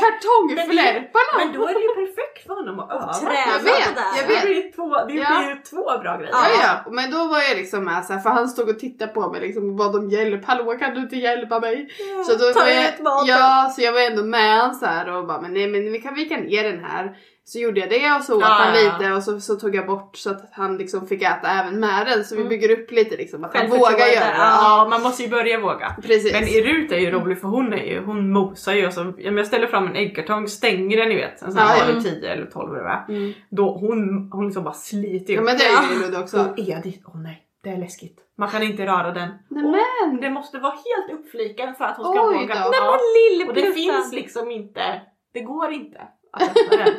kartongflärparna. 0.00 1.44
Men 1.44 1.52
då 1.60 1.66
är 1.68 1.74
det 1.74 1.80
ju 1.80 2.06
perfekt 2.06 2.46
för 2.46 2.54
honom 2.54 2.80
att 2.80 2.90
öva. 2.92 3.12
Jag 3.22 3.58
vet, 3.58 3.64
det 3.64 4.02
jag 4.18 4.28
Det 4.28 4.34
vet. 4.34 4.42
blir 4.44 4.54
ju 4.64 4.70
två, 4.72 4.88
det 4.88 5.14
Ja. 5.14 5.38
blir 5.38 5.62
två 5.70 5.84
bra 6.02 6.16
grejer. 6.16 6.32
Ja, 6.32 6.46
ja, 6.84 6.90
men 6.90 7.10
då 7.10 7.24
var 7.28 7.38
jag 7.38 7.56
liksom 7.56 7.84
med 7.84 8.04
så 8.04 8.12
här, 8.12 8.20
för 8.20 8.30
han 8.30 8.48
stod 8.48 8.68
och 8.68 8.78
tittade 8.78 9.12
på 9.12 9.28
mig 9.32 9.40
liksom 9.40 9.68
och 9.68 9.74
bad 9.76 9.96
om 9.96 10.10
hjälp. 10.10 10.44
Hallå 10.44 10.78
kan 10.78 10.94
du 10.94 11.00
inte 11.00 11.16
hjälpa 11.16 11.60
mig? 11.60 11.88
Så 12.26 12.32
då 12.32 12.52
Ta 12.52 12.60
var 12.60 12.66
ut 12.68 12.76
jag, 12.96 13.04
maten. 13.04 13.26
ja, 13.26 13.72
så 13.76 13.82
jag 13.82 13.92
var 13.92 14.00
ändå 14.00 14.22
med 14.22 14.56
han 14.60 14.74
så 14.74 14.86
här 14.86 15.10
och 15.16 15.26
bara 15.26 15.40
men 15.40 15.54
nej 15.54 15.66
men 15.68 15.92
vi 15.92 16.00
kan 16.00 16.14
vika 16.14 16.36
ner 16.36 16.64
den 16.72 16.84
här. 16.84 17.16
Så 17.44 17.58
gjorde 17.58 17.80
jag 17.80 17.90
det 17.90 18.12
och 18.18 18.22
så 18.24 18.34
åt 18.36 18.40
Ja, 18.40 18.46
han 18.46 18.74
ja, 18.74 18.80
ja. 18.80 18.98
lite 18.98 19.12
och 19.12 19.22
så, 19.22 19.40
så 19.40 19.54
tog 19.56 19.74
jag 19.74 19.86
bort 19.86 20.16
så 20.16 20.30
att 20.30 20.48
han 20.52 20.76
liksom 20.76 21.06
fick 21.06 21.22
äta 21.22 21.48
även 21.48 21.80
med 21.80 22.06
den. 22.06 22.24
Så 22.24 22.34
vi 22.34 22.40
Mm. 22.40 22.48
bygger 22.48 22.70
upp 22.80 22.90
lite 22.90 23.16
liksom 23.16 23.44
att 23.44 23.56
han 23.56 23.70
vågar 23.70 23.90
göra 23.90 24.24
det. 24.24 24.34
ja. 24.38 24.60
Ja, 24.62 24.86
man 24.90 25.02
måste 25.02 25.22
ju 25.22 25.28
börja 25.28 25.60
våga. 25.60 25.96
Precis. 26.02 26.32
Men 26.32 26.42
Rut 26.64 26.92
är 26.92 26.98
ju 26.98 27.10
rolig 27.10 27.40
för 27.40 27.48
hon 27.48 27.72
är 27.72 27.84
ju, 27.84 28.04
hon 28.04 28.32
mosar 28.32 28.72
ju 28.72 28.86
och 28.86 28.92
så, 28.92 29.00
ja, 29.00 29.12
men 29.30 29.36
jag 29.36 29.46
ställer 29.46 29.66
fram 29.66 29.86
en 29.86 29.96
äggkartong, 29.96 30.48
stänger 30.48 30.96
den 30.96 31.08
ni 31.08 31.14
vet, 31.16 31.42
en 31.42 31.52
sån 31.52 31.60
här 31.60 31.76
Ja, 31.78 31.84
ja. 31.88 31.94
det 31.94 32.02
10 32.02 32.32
eller 32.32 32.46
12 32.46 32.74
eller 32.74 32.84
vad. 32.84 33.16
Mm. 33.16 33.32
Då 33.50 33.72
hon, 33.78 34.28
hon 34.32 34.44
liksom 34.46 34.64
bara 34.64 34.74
sliter 34.74 35.32
Ja 35.32 35.38
upp. 35.40 35.44
men 35.44 35.56
det 35.58 35.64
är 35.64 35.94
ju 35.94 36.02
Ludde 36.02 36.18
också. 36.18 36.36
Så 36.36 36.62
Edith, 36.62 36.98
åh 37.06 37.20
nej, 37.22 37.42
det 37.64 37.70
är 37.70 37.76
läskigt. 37.78 38.18
Man 38.38 38.48
kan 38.50 38.62
inte 38.62 38.86
röra 38.86 39.10
den. 39.12 39.28
Nej, 39.48 39.64
Åh, 39.64 40.08
men. 40.10 40.20
Det 40.20 40.30
måste 40.30 40.58
vara 40.58 40.72
helt 40.72 41.20
uppflikad 41.20 41.76
för 41.76 41.84
att 41.84 41.96
hon 41.96 42.04
ska 42.14 42.28
Oj 42.28 42.34
våga. 42.36 42.54
då. 42.54 42.70
Ja. 42.72 42.98
Nej 43.14 43.38
men 43.38 43.48
Och 43.48 43.54
det 43.54 43.72
finns 43.72 44.12
liksom 44.12 44.50
inte, 44.50 45.02
det 45.34 45.40
går 45.40 45.72
inte. 45.72 46.00
att 46.32 46.42
öppna 46.42 46.76
den. 46.76 46.94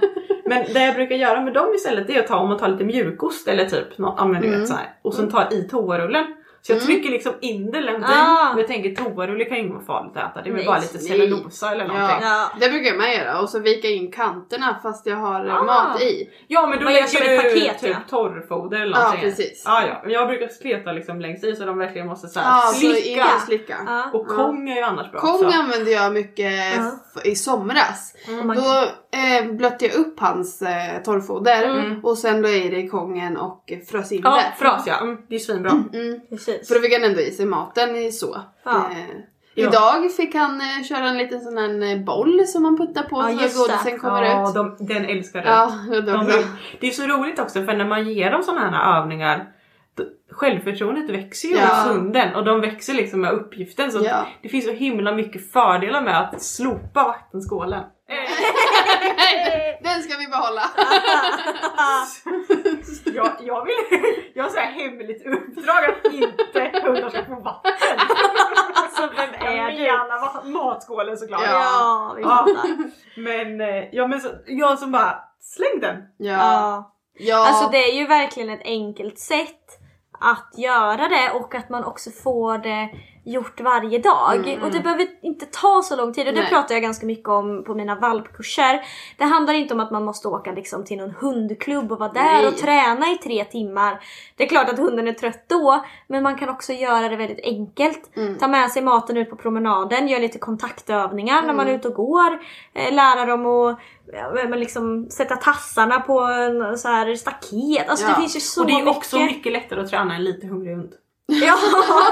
Men 0.55 0.73
det 0.73 0.85
jag 0.85 0.95
brukar 0.95 1.15
göra 1.15 1.41
med 1.41 1.53
dem 1.53 1.73
istället 1.75 2.07
det 2.07 2.15
är 2.15 2.19
att 2.19 2.27
ta 2.27 2.37
om 2.37 2.49
man 2.49 2.57
tar 2.57 2.67
lite 2.67 2.83
mjukost 2.83 3.47
eller 3.47 3.65
typ 3.65 3.97
nå- 3.97 4.15
ja 4.17 4.25
men 4.25 4.41
du 4.41 4.47
Mm. 4.47 4.59
vet 4.59 4.69
så 4.69 4.75
här, 4.75 4.93
och 5.01 5.13
sen 5.13 5.31
tar 5.31 5.53
i 5.53 5.67
toarullen. 5.67 6.25
Så 6.63 6.71
jag 6.71 6.77
Mm. 6.77 6.85
trycker 6.87 7.09
liksom 7.09 7.33
in 7.41 7.71
det 7.71 7.81
långt 7.81 8.03
i. 8.03 8.11
Ah. 8.13 8.49
Men 8.49 8.57
jag 8.57 8.67
tänker 8.67 8.95
toarulle 8.95 9.45
kan 9.45 9.57
ju 9.57 9.63
inte 9.63 9.73
vara 9.75 9.85
farligt 9.85 10.17
att 10.17 10.31
äta. 10.31 10.41
Det 10.43 10.49
är 10.49 10.53
väl 10.53 10.65
bara 10.65 10.79
lite 10.79 10.97
cellulosa 10.97 11.71
eller 11.71 11.87
någonting. 11.87 12.17
Ja, 12.21 12.49
Ja, 12.51 12.51
det 12.59 12.69
brukar 12.69 12.87
jag 12.87 12.97
med 12.97 13.15
göra 13.17 13.39
och 13.41 13.49
så 13.49 13.59
vika 13.59 13.87
in 13.87 14.11
kanterna 14.11 14.79
fast 14.83 15.05
jag 15.05 15.15
har 15.15 15.45
Ah. 15.45 15.63
mat 15.63 16.01
i. 16.01 16.29
men 16.49 16.59
då 16.79 16.83
Man 16.83 16.93
lägger 16.93 17.03
ett 17.03 17.11
du 17.11 17.37
paket, 17.37 17.79
typ 17.81 17.89
ja. 17.89 17.95
torrfoder 18.09 18.81
eller 18.81 18.97
Ja, 18.97 19.03
någonting. 19.03 19.21
precis. 19.23 19.63
Ja, 19.65 19.83
ja. 19.87 19.99
Men 20.03 20.11
jag 20.11 20.27
brukar 20.27 20.61
kleta 20.61 20.91
liksom 20.91 21.21
längst 21.21 21.43
i 21.43 21.55
så 21.55 21.65
de 21.65 21.77
verkligen 21.77 22.07
måste 22.07 22.27
så 22.27 22.39
här 22.39 22.61
Ja, 22.61 22.67
så 22.67 22.79
slicka. 22.79 23.09
inte 23.09 23.45
slicka. 23.45 23.77
Ja. 23.87 24.09
Och 24.13 24.27
kong 24.27 24.69
är 24.69 24.75
ju 24.75 24.81
annars 24.81 25.11
bra 25.11 25.19
Kong 25.21 25.45
också. 25.45 25.59
använde 25.59 25.91
jag 25.91 26.13
mycket 26.13 26.51
Ja. 26.77 27.21
i 27.23 27.35
somras. 27.35 28.13
Man- 28.43 28.55
Då 28.57 28.85
eh, 29.11 29.51
blötte 29.51 29.85
jag 29.85 29.95
upp 29.95 30.19
hans 30.19 30.61
eh, 30.61 31.01
torrfoder 31.03 31.63
Mm. 31.63 32.05
och 32.05 32.17
sen 32.17 32.41
la 32.41 32.49
jag 32.49 32.65
i 32.65 32.69
det 32.69 32.77
i 32.77 32.87
kongen 32.87 33.37
och 33.37 33.71
frös 33.91 34.11
in 34.11 34.21
Ja, 34.23 34.35
det. 34.35 34.53
fras 34.65 34.83
ja. 34.87 35.01
Mm, 35.01 35.17
det 35.29 35.35
är 35.35 35.39
svinbra. 35.39 35.71
Mm. 35.71 36.19
Precis. 36.29 36.67
För 36.67 36.75
då 36.75 36.81
fick 36.81 36.93
han 36.93 37.03
ändå 37.03 37.19
i 37.21 37.31
sig 37.31 37.45
maten 37.45 37.95
i 37.95 38.11
så. 38.11 38.37
Ja. 38.63 38.89
Eh, 38.91 39.15
Ja. 39.55 39.67
Idag 39.67 40.11
fick 40.11 40.35
han 40.35 40.61
eh, 40.61 40.83
köra 40.89 41.07
en 41.09 41.17
liten 41.17 41.41
sån 41.41 41.57
här 41.57 41.91
eh, 41.91 42.03
boll 42.03 42.47
som 42.47 42.63
man 42.63 42.77
puttar 42.77 43.03
på 43.03 43.15
Ja, 43.41 43.47
så 43.49 43.59
godisen 43.61 43.99
kommer 43.99 44.23
Ja, 44.23 44.49
ut. 44.49 44.55
de, 44.55 44.75
den 44.79 45.05
älskar 45.05 45.41
det. 45.41 45.49
Ja, 45.49 45.71
De, 46.01 46.15
också. 46.25 46.37
det 46.79 46.87
är 46.87 46.91
så 46.91 47.03
roligt 47.07 47.39
också 47.39 47.63
för 47.63 47.73
när 47.73 47.85
man 47.85 48.09
ger 48.13 48.31
dem 48.31 48.43
sådana 48.43 48.69
här 48.69 49.01
övningar 49.01 49.47
Självförtroendet 50.31 51.09
växer 51.09 51.47
ju 51.47 51.55
Ja. 51.55 51.65
hos 51.67 51.87
hunden 51.95 52.35
och 52.35 52.45
de 52.45 52.61
växer 52.61 52.93
liksom 52.93 53.21
med 53.21 53.31
uppgiften. 53.33 53.91
Så 53.91 53.99
Ja. 54.05 54.25
det 54.41 54.49
finns 54.49 54.65
så 54.65 54.71
himla 54.71 55.11
mycket 55.11 55.51
fördelar 55.51 56.01
med 56.01 56.19
att 56.21 56.41
slopa 56.41 57.03
vattenskålen. 57.03 57.83
Den 59.83 60.01
ska 60.03 60.17
vi 60.17 60.27
behålla. 60.27 60.61
jag, 63.15 63.31
jag 63.39 63.65
vill, 63.65 63.75
jag 64.33 64.43
har 64.43 64.49
så 64.49 64.59
här 64.59 64.71
hemligt 64.71 65.25
uppdrag 65.25 65.85
att 65.85 66.13
inte 66.13 66.79
hundar 66.83 67.09
ska 67.09 67.25
få 67.25 67.35
vatten. 67.35 67.71
Alltså 68.75 69.09
vem 69.15 69.33
är 69.33 69.71
du? 69.71 69.85
va- 69.85 70.43
matskålen 70.45 71.17
såklart. 71.17 71.41
Ja. 71.45 72.13
Vi 72.17 72.23
Ja. 72.23 72.47
Men, 73.17 73.61
eh, 73.61 73.83
ja, 73.91 74.07
men 74.07 74.21
så, 74.21 74.29
jag 74.45 74.79
som 74.79 74.91
bara 74.91 75.23
släng 75.39 75.79
den. 75.81 75.97
Ja. 76.17 76.93
ja. 77.13 77.47
Alltså 77.47 77.69
det 77.71 77.77
är 77.77 77.95
ju 77.95 78.07
verkligen 78.07 78.49
ett 78.49 78.65
enkelt 78.65 79.19
sätt 79.19 79.79
att 80.19 80.57
göra 80.57 81.07
det 81.07 81.31
och 81.33 81.55
att 81.55 81.69
man 81.69 81.83
också 81.85 82.11
får 82.23 82.57
det 82.57 82.89
gjort 83.23 83.61
varje 83.61 83.97
dag. 83.99 84.35
Mm. 84.47 84.63
Och 84.63 84.71
det 84.71 84.79
behöver 84.79 85.07
inte 85.21 85.45
ta 85.45 85.81
så 85.83 85.95
lång 85.95 86.13
tid 86.13 86.27
och 86.27 86.33
det 86.33 86.39
Nej. 86.41 86.49
pratar 86.49 86.75
jag 86.75 86.81
ganska 86.81 87.05
mycket 87.05 87.29
om 87.29 87.63
på 87.63 87.75
mina 87.75 87.95
valpkurser. 87.95 88.81
Det 89.17 89.23
handlar 89.23 89.53
inte 89.53 89.73
om 89.73 89.79
att 89.79 89.91
man 89.91 90.05
måste 90.05 90.27
åka 90.27 90.51
liksom 90.51 90.83
till 90.85 90.97
någon 90.97 91.11
hundklubb 91.11 91.91
och 91.91 91.99
vara 91.99 92.11
där 92.11 92.23
Nej. 92.23 92.47
och 92.47 92.57
träna 92.57 93.11
i 93.11 93.17
tre 93.17 93.43
timmar. 93.45 93.99
Det 94.35 94.43
är 94.43 94.47
klart 94.47 94.69
att 94.69 94.77
hunden 94.79 95.07
är 95.07 95.13
trött 95.13 95.43
då 95.47 95.85
men 96.07 96.23
man 96.23 96.37
kan 96.37 96.49
också 96.49 96.73
göra 96.73 97.09
det 97.09 97.15
väldigt 97.15 97.45
enkelt. 97.45 98.17
Mm. 98.17 98.37
Ta 98.37 98.47
med 98.47 98.71
sig 98.71 98.81
maten 98.81 99.17
ut 99.17 99.29
på 99.29 99.35
promenaden, 99.35 100.07
gör 100.07 100.19
lite 100.19 100.39
kontaktövningar 100.39 101.41
när 101.41 101.53
man 101.53 101.59
Mm. 101.59 101.73
är 101.73 101.79
ute 101.79 101.87
och 101.87 101.93
går. 101.93 102.39
Eh, 102.73 102.93
lära 102.93 103.25
dem 103.25 103.45
att 103.45 103.79
men 104.49 104.59
liksom, 104.59 105.09
sätta 105.09 105.35
tassarna 105.35 105.99
på 105.99 106.19
en 106.19 106.77
så 106.77 106.87
här 106.87 107.15
staket. 107.15 107.89
Alltså 107.89 108.05
Ja. 108.05 108.13
det 108.13 108.19
finns 108.19 108.35
ju 108.35 108.39
så 108.39 108.61
och 108.61 108.67
det 108.67 108.73
är 108.73 108.75
mycket. 108.85 108.97
också 108.97 109.19
mycket 109.19 109.51
lättare 109.51 109.81
att 109.81 109.89
träna 109.89 110.15
en 110.15 110.23
lite 110.23 110.47
hungrig 110.47 110.75
hund. 110.75 110.93
Ja 111.27 111.55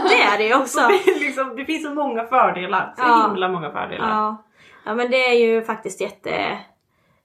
det 0.09 0.21
är 0.21 0.37
det 0.37 0.43
ju 0.43 0.55
också. 0.55 0.79
Så 0.79 0.87
det, 0.87 1.11
är 1.11 1.19
liksom, 1.19 1.55
det 1.55 1.65
finns 1.65 1.83
så 1.83 1.93
många 1.93 2.23
fördelar. 2.25 2.93
Så 2.97 3.03
Ja. 3.03 3.27
himla 3.27 3.47
många 3.49 3.71
fördelar. 3.71 4.09
Ja. 4.09 4.43
ja 4.85 4.95
men 4.95 5.11
det 5.11 5.29
är 5.29 5.33
ju 5.33 5.61
faktiskt 5.63 6.01
jätte, 6.01 6.57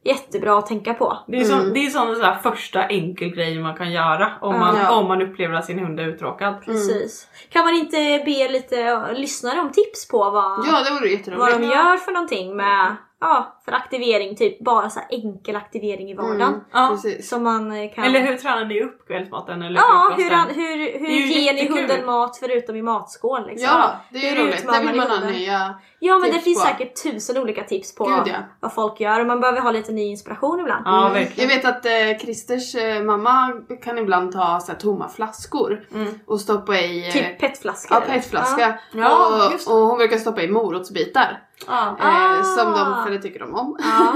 jättebra 0.04 0.58
att 0.58 0.66
tänka 0.66 0.94
på. 0.94 1.18
Det 1.26 1.36
är, 1.40 1.44
så, 1.44 1.54
Mm. 1.54 1.72
det 1.72 1.86
är 1.86 1.90
sån 1.90 2.16
så 2.16 2.22
här 2.22 2.38
första 2.42 2.82
enkel 2.86 3.28
grej 3.28 3.58
man 3.58 3.76
kan 3.76 3.92
göra 3.92 4.32
om, 4.40 4.60
man, 4.60 4.76
Ja. 4.76 4.90
om 4.96 5.08
man 5.08 5.22
upplever 5.22 5.54
att 5.54 5.64
sin 5.64 5.78
hund 5.78 6.00
är 6.00 6.04
uttråkad. 6.06 6.64
Precis. 6.64 7.28
Kan 7.52 7.64
man 7.64 7.74
inte 7.74 8.22
be 8.24 8.48
lite 8.48 9.12
lyssnare 9.12 9.60
om 9.60 9.72
tips 9.72 10.08
på 10.08 10.18
vad, 10.30 10.66
ja, 10.66 10.82
det 10.84 10.90
vore 10.90 11.36
vad 11.38 11.60
de 11.60 11.62
gör 11.66 11.96
för 11.96 12.12
någonting 12.12 12.56
med 12.56 12.96
ja, 13.28 13.60
för 13.64 13.72
aktivering? 13.72 14.36
Typ 14.36 14.64
bara 14.64 14.90
så 14.90 15.00
här 15.00 15.08
enkel 15.10 15.56
aktivering 15.56 16.10
i 16.10 16.14
vardagen. 16.14 16.40
Mm, 16.42 16.60
Ja. 16.72 16.98
Som 17.22 17.42
man 17.42 17.72
eh, 17.72 17.92
kan... 17.94 18.04
Eller 18.04 18.20
hur 18.20 18.36
tränar 18.36 18.64
ni 18.64 18.82
upp 18.82 19.06
kvällsmaten 19.06 19.62
eller 19.62 19.76
Ja, 19.80 20.14
hur, 20.16 20.30
han, 20.30 20.48
hur, 20.48 20.98
hur 20.98 21.08
Det 21.08 21.14
ger 21.40 21.52
ni 21.54 21.68
hunden 21.68 22.06
mat 22.06 22.36
förutom 22.36 22.76
i 22.76 22.82
matskål? 22.82 23.46
Liksom? 23.46 23.68
Ja, 23.68 23.90
det 24.10 24.18
är 24.18 24.30
Hur 24.34 24.36
ju 24.42 24.46
roligt. 24.46 24.66
Där 24.66 24.80
vill 24.86 24.96
man 24.96 25.10
ha 25.10 25.30
nya... 25.30 25.74
Ja 25.98 26.18
men 26.18 26.30
det 26.32 26.38
finns 26.38 26.62
på. 26.62 26.66
säkert 26.68 27.02
tusen 27.02 27.38
olika 27.38 27.62
tips 27.64 27.94
på 27.94 28.04
Gud, 28.04 28.14
ja. 28.26 28.34
vad 28.60 28.74
folk 28.74 29.00
gör 29.00 29.20
och 29.20 29.26
man 29.26 29.40
behöver 29.40 29.60
ha 29.60 29.70
lite 29.70 29.92
ny 29.92 30.02
inspiration 30.02 30.60
ibland. 30.60 30.82
Ja, 30.86 31.06
Jag 31.06 31.14
verkligen. 31.14 31.48
vet 31.48 31.64
att 31.64 31.86
eh, 31.86 32.18
Christers 32.20 32.74
eh, 32.74 33.02
mamma 33.02 33.52
kan 33.84 33.98
ibland 33.98 34.32
ta 34.32 34.60
så 34.60 34.72
här, 34.72 34.78
tomma 34.78 35.08
flaskor 35.08 35.86
Mm. 35.94 36.08
och 36.26 36.40
stoppa 36.40 36.76
i... 36.76 37.06
eh, 37.06 37.12
Typ 37.12 37.38
petflaskor. 37.40 37.96
Ja, 38.08 38.14
petflaska. 38.14 38.78
Ja, 38.92 39.26
och, 39.26 39.50
det. 39.52 39.66
och 39.72 39.78
hon 39.86 39.98
brukar 39.98 40.16
stoppa 40.16 40.42
i 40.42 40.48
morotsbitar. 40.50 41.42
Ah. 41.66 41.88
Eh, 41.88 42.42
som 42.42 42.72
de 42.72 43.04
för 43.04 43.10
det 43.10 43.18
tycker 43.18 43.40
de 43.40 43.54
om. 43.54 43.76
Ja. 43.78 44.14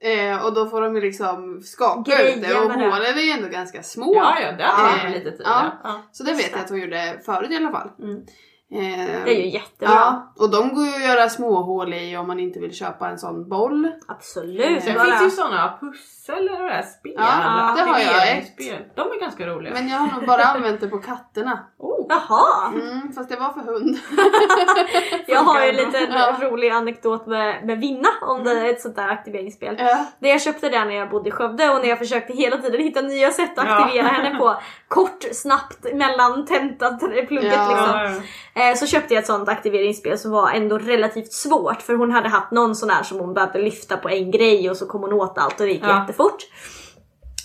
eh, 0.08 0.44
och 0.44 0.54
då 0.54 0.66
får 0.66 0.80
de 0.80 0.94
ju 0.94 1.00
liksom 1.00 1.60
skaka 1.62 2.10
Greja 2.10 2.34
ut 2.36 2.42
det 2.42 2.54
och 2.60 2.72
hålen 2.72 3.18
är 3.18 3.22
ju 3.22 3.30
ändå 3.30 3.48
ganska 3.48 3.82
små. 3.82 4.14
Ja, 4.14 4.40
ja, 4.40 4.52
det 4.52 4.64
har 4.64 5.06
Eh, 5.06 5.12
lite 5.12 5.30
tid. 5.30 5.42
ja. 5.44 5.80
Ja. 5.84 6.02
Så 6.12 6.22
det 6.24 6.32
vet 6.32 6.50
jag 6.52 6.60
att 6.60 6.70
hon 6.70 6.80
gjorde 6.80 7.20
förut 7.26 7.50
i 7.50 7.56
alla 7.56 7.70
fall. 7.70 7.90
Mm. 7.98 8.22
Eh, 8.72 9.24
Det 9.24 9.30
är 9.30 9.42
ju 9.44 9.48
jättebra. 9.48 9.94
Ja, 9.94 10.32
och 10.38 10.50
de 10.50 10.74
går 10.74 10.84
ju 10.86 10.94
att 10.94 11.02
göra 11.16 11.28
små 11.28 11.62
hål 11.62 11.94
i 11.94 12.16
om 12.16 12.26
man 12.26 12.40
inte 12.40 12.58
vill 12.58 12.74
köpa 12.74 13.08
en 13.08 13.18
sån 13.18 13.48
boll. 13.48 13.92
Absolut. 14.08 14.82
Sen 14.82 14.94
bara- 14.94 15.04
finns 15.04 15.18
det 15.18 15.24
ju 15.24 15.30
såna 15.30 15.78
pussel 15.80 16.48
eller 16.48 16.62
det 16.68 16.74
här 16.74 16.82
spel. 16.82 17.12
Ja, 17.16 17.74
det 17.76 17.82
har 17.82 17.98
jag 17.98 18.08
aktiveringsspel. 18.08 18.76
De 18.96 19.00
är 19.00 19.20
ganska 19.20 19.46
roliga. 19.46 19.72
Men 19.74 19.88
jag 19.88 19.98
har 19.98 20.16
nog 20.18 20.26
bara 20.26 20.42
använt 20.42 20.80
det 20.80 20.88
på 20.88 20.98
katterna. 20.98 21.58
oh, 21.78 22.06
Jaha! 22.08 22.72
Mm, 22.74 23.12
fast 23.12 23.28
det 23.28 23.36
var 23.36 23.52
för 23.52 23.60
hund. 23.60 23.98
Jag 25.26 25.40
har 25.42 25.62
ju 25.62 25.68
en 25.70 25.76
liten 25.76 26.12
Ja. 26.12 26.36
rolig 26.40 26.70
anekdot 26.70 27.26
med, 27.26 27.64
med 27.66 27.78
Vinna 27.80 28.08
om 28.22 28.44
det 28.44 28.50
är 28.50 28.70
ett 28.70 28.80
sånt 28.80 28.96
där 28.96 29.08
aktiveringsspel. 29.08 29.76
Ja. 29.78 30.04
Det 30.20 30.28
jag 30.28 30.42
köpte 30.42 30.68
där 30.68 30.84
när 30.84 30.94
jag 30.94 31.10
bodde 31.10 31.28
i 31.28 31.32
Skövde 31.32 31.70
och 31.70 31.80
när 31.80 31.88
jag 31.88 31.98
försökte 31.98 32.32
hela 32.32 32.56
tiden 32.56 32.80
hitta 32.80 33.00
nya 33.00 33.30
sätt 33.30 33.58
att 33.58 33.66
Ja. 33.68 33.84
aktivera 33.84 34.06
henne 34.08 34.38
på. 34.38 34.56
Kort, 34.88 35.24
snabbt, 35.32 35.86
mellan 35.94 36.46
tenta 36.46 36.90
plugget 37.28 37.54
Ja. 37.56 37.68
liksom. 38.04 38.22
Eh, 38.68 38.74
Så 38.76 38.86
köpte 38.86 39.14
jag 39.14 39.20
ett 39.20 39.26
sånt 39.26 39.48
aktiveringsspel 39.48 40.18
som 40.18 40.30
var 40.30 40.50
ändå 40.50 40.78
relativt 40.78 41.32
svårt 41.32 41.82
för 41.82 41.94
hon 41.94 42.10
hade 42.10 42.28
haft 42.28 42.50
någon 42.50 42.76
sån 42.76 42.90
här 42.90 43.02
som 43.02 43.18
hon 43.18 43.34
behövde 43.34 43.58
lyfta 43.62 43.96
på 43.96 44.08
en 44.08 44.30
grej 44.30 44.70
och 44.70 44.76
så 44.76 44.86
kom 44.86 45.00
hon 45.00 45.12
åt 45.12 45.38
allt 45.38 45.60
och 45.60 45.66
det 45.66 45.72
gick 45.72 45.82
Ja. 45.84 46.00
jättefort. 46.00 46.42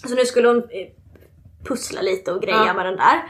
Så 0.08 0.15
nu 0.15 0.25
skulle 0.25 0.47
hon 0.47 0.58
eh, 0.58 0.88
pussla 1.67 2.01
lite 2.01 2.32
och 2.34 2.41
greja 2.41 2.63
Ja. 2.67 2.73
med 2.73 2.86
den 2.86 2.95
där. 2.95 3.23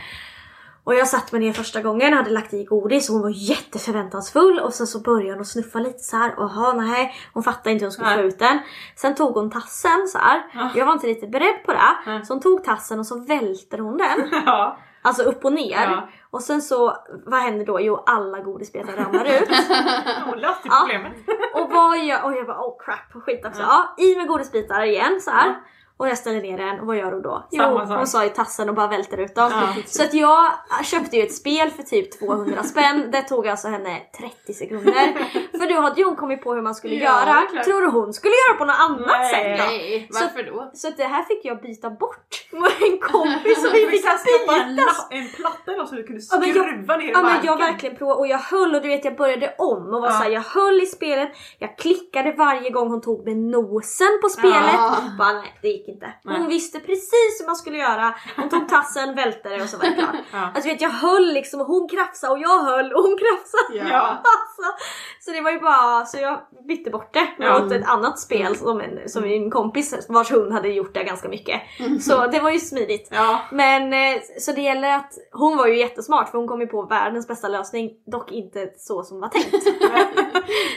Och 0.83 0.95
jag 0.95 1.07
satt 1.07 1.31
mig 1.31 1.41
ner 1.41 1.53
första 1.53 1.81
gången, 1.81 2.13
hade 2.13 2.29
lagt 2.29 2.53
i 2.53 2.63
godis 2.63 3.09
och 3.09 3.13
hon 3.13 3.21
var 3.21 3.29
jätteförväntansfull 3.35 4.59
och 4.59 4.73
sen 4.73 4.87
så 4.87 4.99
började 4.99 5.35
hon 5.35 5.45
snuffa 5.45 5.79
lite 5.79 5.99
så 5.99 6.17
här. 6.17 6.33
Jaha, 6.37 6.73
nej. 6.73 7.13
Hon 7.33 7.43
fattade 7.43 7.71
inte 7.71 7.83
hur 7.85 7.87
hon 7.87 7.91
skulle 7.91 8.09
Nej. 8.09 8.17
få 8.17 8.23
ut 8.23 8.39
den. 8.39 8.59
Sen 8.95 9.15
tog 9.15 9.33
hon 9.35 9.51
tassen 9.51 10.07
så 10.07 10.17
här. 10.17 10.41
Ja. 10.53 10.69
Jag 10.75 10.85
var 10.85 10.93
inte 10.93 11.07
riktigt 11.07 11.31
beredd 11.31 11.63
på 11.65 11.71
det. 11.73 11.79
Nej. 12.05 12.25
Så 12.25 12.33
hon 12.33 12.41
tog 12.41 12.63
tassen 12.63 12.99
och 12.99 13.05
så 13.07 13.19
välter 13.19 13.77
hon 13.77 13.97
den. 13.97 14.29
Ja. 14.45 14.77
Alltså 15.05 15.23
upp 15.23 15.45
och 15.45 15.53
ner. 15.53 15.81
Ja. 15.91 16.07
Och 16.31 16.41
sen 16.41 16.61
så, 16.61 16.97
vad 17.25 17.39
händer 17.39 17.65
då? 17.65 17.81
Jo, 17.81 18.03
alla 18.05 18.39
godisbitar 18.39 18.93
ramlar 18.93 19.25
ut. 19.25 19.49
Hon 20.25 20.37
löste 20.39 20.67
Ja. 20.67 20.77
problemet. 20.81 21.13
Och 21.53 21.69
vad 21.71 21.99
gör... 21.99 22.23
Och 22.23 22.33
jag 22.33 22.47
bara 22.47 22.59
oh 22.59 22.77
crap, 22.85 23.23
skit 23.23 23.45
också. 23.45 23.61
Ja, 23.61 23.95
i 23.97 24.15
med 24.15 24.27
godisbitar 24.27 24.81
igen 24.83 25.21
så 25.21 25.31
här. 25.31 25.55
Och 25.97 26.07
jag 26.07 26.17
ställer 26.17 26.41
ner 26.41 26.57
den 26.57 26.79
och 26.79 26.87
vad 26.87 26.97
gör 26.97 27.11
hon 27.11 27.21
då? 27.21 27.47
Jo, 27.51 27.63
sak. 27.63 27.87
hon 27.89 28.07
sa 28.07 28.25
i 28.25 28.29
tassen 28.29 28.69
och 28.69 28.75
bara 28.75 28.87
välter 28.87 29.17
ut 29.17 29.35
dem. 29.35 29.51
Ja. 29.53 29.81
Så 29.85 30.03
att 30.03 30.13
jag 30.13 30.51
köpte 30.83 31.17
ju 31.17 31.23
ett 31.23 31.33
spel 31.35 31.69
för 31.71 31.83
typ 31.83 32.19
200 32.19 32.63
spänn. 32.63 33.11
Det 33.11 33.21
tog 33.21 33.47
alltså 33.47 33.67
henne 33.67 34.01
30 34.19 34.53
sekunder. 34.53 35.13
För 35.59 35.73
då 35.75 35.81
hade 35.81 36.01
ju 36.01 36.05
hon 36.07 36.15
kommit 36.15 36.41
på 36.43 36.53
hur 36.53 36.61
man 36.61 36.75
skulle 36.75 36.95
Ja, 36.95 37.01
göra. 37.03 37.41
klart. 37.51 37.63
Tror 37.65 37.81
du 37.81 37.87
hon 37.87 38.13
skulle 38.13 38.33
göra 38.47 38.57
på 38.57 38.65
något 38.65 38.75
annat 38.79 39.07
Nej. 39.07 39.29
sätt 39.33 39.57
då? 39.59 39.63
Nej, 39.71 40.07
Så- 40.11 40.23
varför 40.23 40.43
då? 40.51 40.71
Så 40.73 40.87
att 40.87 40.97
det 40.97 41.03
här 41.03 41.23
fick 41.23 41.45
jag 41.45 41.61
byta 41.61 41.89
bort 41.89 42.47
med 42.51 42.71
en 42.91 42.97
kompis 42.99 43.61
som 43.61 43.69
vi 43.73 43.87
fick 43.87 44.01
skapa 44.01 44.55
en, 44.63 44.75
byta. 44.75 44.91
en 45.09 45.27
platta 45.29 45.71
eller 45.73 45.85
så 45.85 45.95
du 45.95 46.03
kunde 46.03 46.21
Ja, 46.31 46.37
men 46.39 46.47
jag- 46.49 46.57
skruva 46.57 46.97
ner 46.97 47.03
i 47.05 47.11
Ja 47.11 47.13
men 47.17 47.23
marken. 47.25 47.45
jag 47.45 47.57
verkligen 47.57 47.95
provade 47.95 48.19
och 48.19 48.27
jag 48.27 48.37
höll 48.37 48.75
och 48.75 48.81
du 48.81 48.87
vet 48.87 49.05
jag 49.05 49.15
började 49.17 49.55
om 49.57 49.93
och 49.93 50.01
var 50.01 50.07
Ja. 50.07 50.13
såhär, 50.13 50.29
jag 50.29 50.41
höll 50.41 50.81
i 50.81 50.85
spelet, 50.85 51.29
jag 51.59 51.77
klickade 51.77 52.31
varje 52.37 52.69
gång 52.69 52.87
hon 52.89 53.01
tog 53.01 53.25
med 53.25 53.37
nosen 53.37 54.19
på 54.21 54.29
spelet. 54.29 54.73
Ja. 54.73 54.95
Bara 55.19 55.33
nej 55.33 55.53
det 55.61 55.67
gick 55.67 55.84
inte. 55.87 56.13
Nej. 56.23 56.37
Hon 56.37 56.47
visste 56.47 56.79
precis 56.79 57.41
hur 57.41 57.45
man 57.45 57.55
skulle 57.55 57.77
göra, 57.77 58.15
hon 58.37 58.49
tog 58.49 58.69
tassen, 58.69 59.15
välte 59.15 59.49
det 59.49 59.61
och 59.63 59.69
så 59.69 59.77
var 59.77 59.85
det 59.85 59.91
klart. 59.93 60.15
Ja. 60.33 60.51
Alltså 60.55 60.69
vet 60.69 60.81
jag 60.81 60.89
höll 60.89 61.33
liksom 61.33 61.61
och 61.61 61.67
hon 61.67 61.89
krafsade 61.89 62.33
och 62.33 62.39
jag 62.39 62.63
höll 62.63 62.93
och 62.93 63.03
hon 63.03 63.17
krafsade. 63.17 63.89
Ja. 63.93 64.07
Alltså, 64.07 64.83
så 65.19 65.31
det 65.31 65.41
var 65.41 65.51
ju 65.51 65.59
bara, 65.59 66.05
så 66.05 66.17
jag 66.19 66.39
bytte 66.67 66.89
bort 66.89 67.13
det 67.13 67.27
Ja. 67.39 67.59
mot 67.59 67.71
ett 67.71 67.87
annat 67.87 68.19
spel 68.19 68.55
som 68.55 68.81
en, 68.81 69.09
som 69.09 69.23
en 69.25 69.51
kompis 69.51 70.05
vars 70.09 70.31
hund 70.31 70.53
hade 70.53 70.67
gjort 70.69 70.93
det 70.93 71.03
ganska 71.03 71.29
mycket. 71.29 71.61
Så 72.01 72.27
det 72.27 72.39
var 72.39 72.49
ju 72.49 72.59
smidigt. 72.59 73.09
Ja. 73.11 73.39
Men 73.51 73.93
eh, 73.93 74.21
så 74.39 74.51
det 74.51 74.61
gäller 74.61 74.95
att 74.95 75.11
hon 75.31 75.57
var 75.57 75.67
ju 75.67 75.77
jättesmart 75.79 76.29
för 76.29 76.37
hon 76.37 76.47
kom 76.47 76.61
ju 76.61 76.67
på 76.67 76.81
världens 76.85 77.27
bästa 77.27 77.47
lösning, 77.47 77.91
dock 78.11 78.31
inte 78.31 78.69
så 78.77 79.03
som 79.03 79.19
var 79.19 79.27
tänkt. 79.29 79.51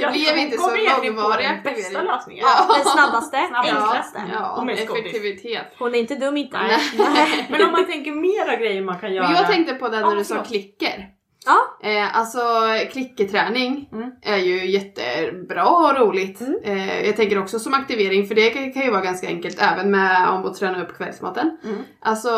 Det 0.01 0.07
blev 0.13 0.31
hon 0.31 0.39
inte 0.39 0.57
kom 0.57 0.71
så 0.71 0.77
egentligen 0.77 1.15
på 1.15 1.21
långvarig 1.21 1.47
den 1.65 1.75
bästa 1.75 2.03
lösningen. 2.03 2.45
Ja. 2.49 2.75
Den 2.77 2.85
snabbaste, 2.85 3.47
Snabbaste. 3.49 3.73
enklaste. 3.77 4.23
Ja, 4.33 4.57
Och 4.57 4.67
mest. 4.67 4.89
Effektivitet. 5.01 5.67
Hon 5.79 5.95
är 5.95 5.99
inte 5.99 6.15
dum 6.15 6.37
inte. 6.37 6.59
Nej. 6.59 6.79
Nej. 6.99 7.47
Men 7.51 7.63
om 7.65 7.73
man 7.73 7.87
tänker 7.87 8.13
mera 8.13 8.57
grejer 8.57 8.83
man 8.83 8.99
kan 8.99 9.15
göra. 9.15 9.29
Men 9.29 9.37
jag 9.37 9.47
tänkte 9.51 9.75
på 9.75 9.89
det 9.89 10.01
när 10.01 10.17
du 10.17 10.25
sa 10.25 10.45
klicker. 10.45 11.09
Ja, 11.47 11.89
Eh, 11.89 12.17
alltså 12.19 12.39
klickerträning 12.93 13.89
Mm. 13.93 14.11
är 14.23 14.37
ju 14.37 14.67
jättebra 14.71 15.67
och 15.69 15.97
roligt. 15.97 16.41
Mm. 16.41 16.61
Eh, 16.65 17.07
jag 17.07 17.17
tänker 17.17 17.39
också 17.39 17.59
som 17.59 17.75
aktivering 17.75 18.27
för 18.27 18.35
det 18.35 18.51
kan, 18.51 18.73
kan 18.73 18.83
ju 18.83 18.91
vara 18.91 19.01
ganska 19.03 19.27
enkelt 19.27 19.63
även 19.63 19.91
med 19.91 20.29
om 20.29 20.45
att 20.47 20.55
träna 20.55 20.83
upp 20.83 20.97
kvällsmaten. 20.97 21.59
Mm. 21.65 21.79
Alltså 22.01 22.29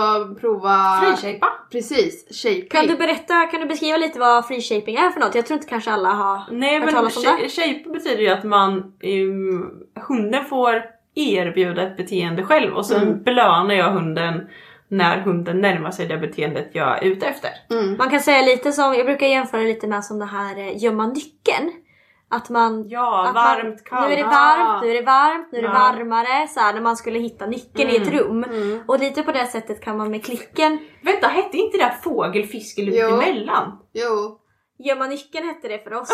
prova... 0.40 1.00
Frishapa. 1.00 1.46
Precis, 1.72 2.42
shaping. 2.42 2.68
kan 2.68 2.86
du 2.86 2.96
berätta, 2.96 3.46
kan 3.46 3.60
du 3.60 3.66
beskriva 3.66 3.96
lite 3.96 4.18
vad 4.18 4.46
free 4.48 4.60
shaping 4.62 4.96
är 4.96 5.10
för 5.10 5.20
något? 5.20 5.34
Jag 5.34 5.46
tror 5.46 5.56
inte 5.56 5.68
kanske 5.68 5.90
alla 5.90 6.08
har 6.08 6.42
Nej 6.50 6.74
hört 6.74 6.84
men 6.84 6.94
talas 6.94 7.16
om 7.16 7.22
det. 7.22 7.48
shape 7.48 7.90
betyder 7.92 8.22
ju 8.22 8.28
att 8.28 8.44
man, 8.44 8.72
um, 9.02 9.70
hunden 10.08 10.44
får 10.44 10.82
erbjuda 11.14 11.82
ett 11.82 11.96
beteende 11.96 12.42
själv 12.42 12.74
och 12.76 12.86
sen 12.86 13.02
Mm. 13.02 13.22
belönar 13.22 13.74
jag 13.74 13.90
hunden 13.90 14.48
när 14.88 15.20
hunden 15.20 15.60
närmar 15.60 15.90
sig 15.90 16.06
det 16.06 16.18
beteendet 16.18 16.70
jag 16.72 16.98
är 16.98 17.02
ute 17.06 17.26
efter. 17.26 17.50
Mm. 17.70 17.96
Man 17.98 18.10
kan 18.10 18.20
säga 18.20 18.42
lite 18.42 18.72
som, 18.72 18.94
jag 18.94 19.06
brukar 19.06 19.26
jämföra 19.26 19.60
lite 19.62 19.86
med 19.86 20.04
som 20.04 20.18
det 20.18 20.24
här 20.24 20.58
eh, 20.58 20.82
gömma 20.82 21.06
nyckeln. 21.06 21.72
Att 22.32 22.50
man 22.50 22.88
Ja, 22.88 23.26
Att 23.28 23.34
varmt, 23.34 23.84
kallt. 23.84 24.08
Nu 24.08 24.12
är 24.14 24.16
det 24.16 24.26
Ah. 24.26 24.30
varmt, 24.30 24.82
nu 24.84 24.90
är 24.90 24.94
det 24.94 25.02
varmt, 25.06 25.48
nu 25.52 25.58
är 25.58 25.62
det 25.62 25.68
Ja. 25.68 25.72
varmare. 25.74 26.48
Så 26.48 26.60
här, 26.60 26.74
när 26.74 26.80
man 26.80 26.96
skulle 26.96 27.18
hitta 27.18 27.46
nyckeln 27.46 27.90
i 27.90 27.96
ett 27.96 28.08
Mm. 28.12 28.18
rum. 28.18 28.44
Mm. 28.44 28.80
Och 28.86 28.98
lite 29.00 29.22
på 29.22 29.32
det 29.32 29.46
sättet 29.46 29.80
kan 29.84 29.96
man 29.96 30.10
med 30.10 30.24
klicken 30.24 30.78
Vänta, 31.02 31.26
hette 31.26 31.56
inte 31.56 31.78
det 31.78 31.84
där 31.84 31.94
fågel, 32.02 32.46
fisk 32.46 32.78
eller 32.78 32.92
Jo. 32.92 33.16
mittemellan? 33.16 33.78
Jo. 33.92 34.38
Gömma 34.86 35.06
nyckeln 35.06 35.46
hette 35.48 35.68
det 35.68 35.78
för 35.84 35.94
oss. 35.94 36.08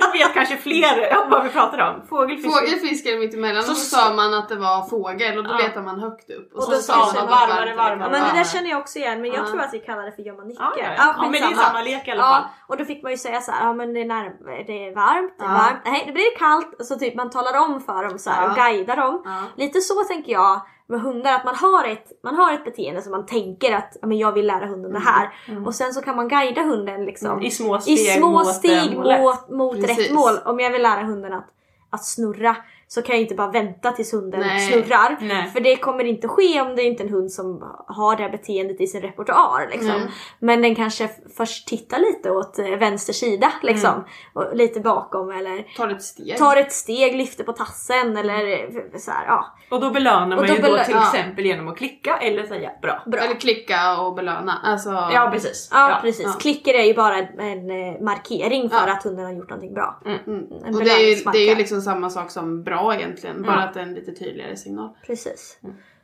Då 0.00 0.06
vet 0.12 0.34
kanske 0.34 0.56
fler 0.56 1.18
om 1.24 1.30
vad 1.30 1.44
vi 1.44 1.50
pratar 1.50 1.78
om. 1.94 2.06
Fågel, 2.08 2.38
fisk. 2.80 3.06
Eller 3.06 3.18
mittemellan 3.18 3.62
Så 3.62 3.70
och 3.70 3.76
så 3.76 3.96
sa 3.96 4.14
man 4.14 4.34
att 4.34 4.48
det 4.48 4.56
var 4.56 4.88
fågel 4.88 5.38
och 5.38 5.44
då 5.44 5.50
Ja. 5.50 5.56
letar 5.58 5.82
man 5.82 6.00
högt 6.00 6.30
upp. 6.30 6.52
Och 6.54 6.64
Och 6.64 6.70
då 6.70 6.76
så 6.76 6.82
sa 6.82 7.06
sa 7.06 7.20
man 7.20 7.30
varmare, 7.30 7.74
varmare. 7.74 8.00
Ja, 8.00 8.10
men 8.10 8.22
det 8.34 8.38
där 8.38 8.44
känner 8.44 8.70
jag 8.70 8.78
också 8.80 8.98
igen 8.98 9.20
men 9.22 9.30
jag 9.30 9.44
Ja. 9.44 9.46
tror 9.50 9.60
att 9.60 9.74
vi 9.74 9.78
kallar 9.78 10.02
det 10.02 10.12
för 10.12 10.22
gömma 10.22 10.42
nyckeln. 10.44 10.68
Ja, 10.76 10.82
ja, 10.98 11.14
ja. 11.16 11.22
men 11.22 11.32
det 11.32 11.38
är 11.38 11.54
samma 11.54 11.82
lek 11.82 12.08
i 12.08 12.10
alla 12.10 12.22
fall. 12.22 12.42
Ja, 12.42 12.50
och 12.66 12.76
då 12.76 12.84
fick 12.84 13.02
man 13.02 13.12
ju 13.12 13.18
säga 13.18 13.40
så 13.40 13.52
här, 13.52 13.66
ja 13.66 13.72
men 13.72 13.94
det 13.94 14.00
är, 14.00 14.04
när, 14.04 14.24
det 14.66 14.88
är 14.88 14.94
varmt, 14.94 15.34
det 15.38 15.44
är 15.44 15.48
Ja. 15.48 15.54
varmt, 15.54 15.80
nej 15.84 16.02
nu 16.06 16.12
blir 16.12 16.24
det 16.32 16.38
kallt. 16.38 16.86
Så 16.86 16.98
typ 16.98 17.14
man 17.14 17.30
talar 17.30 17.58
om 17.64 17.80
för 17.80 18.04
dem 18.08 18.18
så 18.18 18.30
här, 18.30 18.42
Ja. 18.42 18.48
och 18.50 18.56
guidar 18.56 18.96
dem. 18.96 19.22
Ja. 19.24 19.36
Lite 19.56 19.80
så 19.80 20.04
tänker 20.04 20.32
jag 20.32 20.60
med 20.88 21.00
hundar, 21.00 21.32
att 21.32 21.44
man 21.44 21.54
har 21.54 21.84
ett, 21.84 22.12
man 22.22 22.34
har 22.34 22.52
ett 22.52 22.64
beteende 22.64 23.02
som 23.02 23.12
man 23.12 23.26
tänker 23.26 23.72
att 23.72 23.96
men 24.02 24.18
jag 24.18 24.32
vill 24.32 24.46
lära 24.46 24.66
hunden 24.66 24.92
det 24.92 24.98
här. 24.98 25.30
Och 25.66 25.74
sen 25.74 25.92
så 25.92 26.02
kan 26.02 26.16
man 26.16 26.28
guida 26.28 26.62
hunden 26.62 27.04
liksom 27.04 27.42
I 27.42 27.50
små 27.50 27.76
i 27.76 27.80
steg 27.80 28.18
små 28.18 28.30
mot 28.30 28.54
steg 28.54 28.96
mot, 28.96 29.48
mot 29.48 29.88
rätt 29.88 30.12
mål. 30.12 30.32
Om 30.44 30.60
jag 30.60 30.70
vill 30.70 30.82
lära 30.82 31.02
hunden 31.02 31.32
att, 31.32 31.46
att 31.90 32.04
snurra 32.04 32.56
så 32.88 33.02
kan 33.02 33.14
jag 33.14 33.22
inte 33.22 33.34
bara 33.34 33.50
vänta 33.50 33.92
tills 33.92 34.12
hunden 34.14 34.40
Nej. 34.40 34.60
snurrar. 34.60 35.16
Nej. 35.20 35.50
För 35.50 35.60
det 35.60 35.76
kommer 35.76 36.04
inte 36.04 36.28
ske 36.28 36.60
om 36.60 36.76
det 36.76 36.82
inte 36.82 37.02
är 37.02 37.06
en 37.06 37.12
hund 37.12 37.32
som 37.32 37.74
har 37.86 38.16
det 38.16 38.22
här 38.22 38.30
beteendet 38.30 38.80
i 38.80 38.86
sin 38.86 39.00
repertoar. 39.02 39.68
Liksom. 39.70 39.90
Mm. 39.90 40.08
Men 40.38 40.62
den 40.62 40.74
kanske 40.74 41.10
först 41.36 41.68
tittar 41.68 41.98
lite 41.98 42.30
åt 42.30 42.58
eh, 42.58 42.64
vänster 42.66 43.12
sida 43.12 43.52
liksom. 43.62 43.90
Mm. 43.92 44.04
Och 44.32 44.56
lite 44.56 44.80
bakom 44.80 45.30
eller 45.30 45.76
Tar 45.76 45.88
ett 45.88 46.02
steg. 46.02 46.36
tar 46.38 46.56
ett 46.56 46.72
steg, 46.72 47.16
lyfter 47.16 47.44
på 47.44 47.52
tassen 47.52 48.16
eller 48.16 48.98
så 48.98 49.10
här, 49.10 49.26
ja. 49.26 49.46
Och 49.70 49.80
då 49.80 49.90
belönar 49.90 50.36
Och 50.36 50.42
man 50.42 50.46
då 50.46 50.54
ju 50.54 50.62
då 50.62 50.68
belö- 50.68 50.84
till 50.84 50.94
ja. 50.94 51.02
exempel 51.14 51.46
genom 51.46 51.68
att 51.68 51.76
klicka 51.78 52.16
eller 52.16 52.46
säga 52.46 52.70
bra. 52.82 53.02
Bra. 53.06 53.20
Eller 53.20 53.34
klicka 53.34 54.00
och 54.00 54.14
belöna. 54.14 54.60
Alltså, 54.64 54.90
Ja 54.90 55.28
precis. 55.32 55.68
Ja, 55.72 55.98
precis. 56.02 56.26
ja. 56.26 56.32
Klicker 56.40 56.74
är 56.74 56.84
ju 56.84 56.94
bara 56.94 57.16
en, 57.18 57.70
eh, 57.70 58.00
markering 58.00 58.70
för 58.70 58.76
Ja. 58.86 58.92
att 58.92 59.02
hunden 59.04 59.24
har 59.24 59.32
gjort 59.32 59.50
någonting 59.50 59.74
bra. 59.74 60.00
Mm. 60.06 60.18
En 60.64 60.74
Och 60.74 60.84
det 60.84 60.90
är, 60.90 61.16
ju, 61.16 61.24
det 61.32 61.38
är 61.38 61.48
ju 61.48 61.54
liksom 61.54 61.80
samma 61.80 62.10
sak 62.10 62.30
som 62.30 62.62
bra 62.62 62.75
egentligen. 62.94 63.42
Bara 63.42 63.56
Ja. 63.56 63.62
att 63.62 63.74
det 63.74 63.80
är 63.80 63.84
en 63.84 63.94
lite 63.94 64.12
tydligare 64.12 64.56
signal. 64.56 64.90
Precis. 65.06 65.58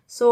Så 0.06 0.24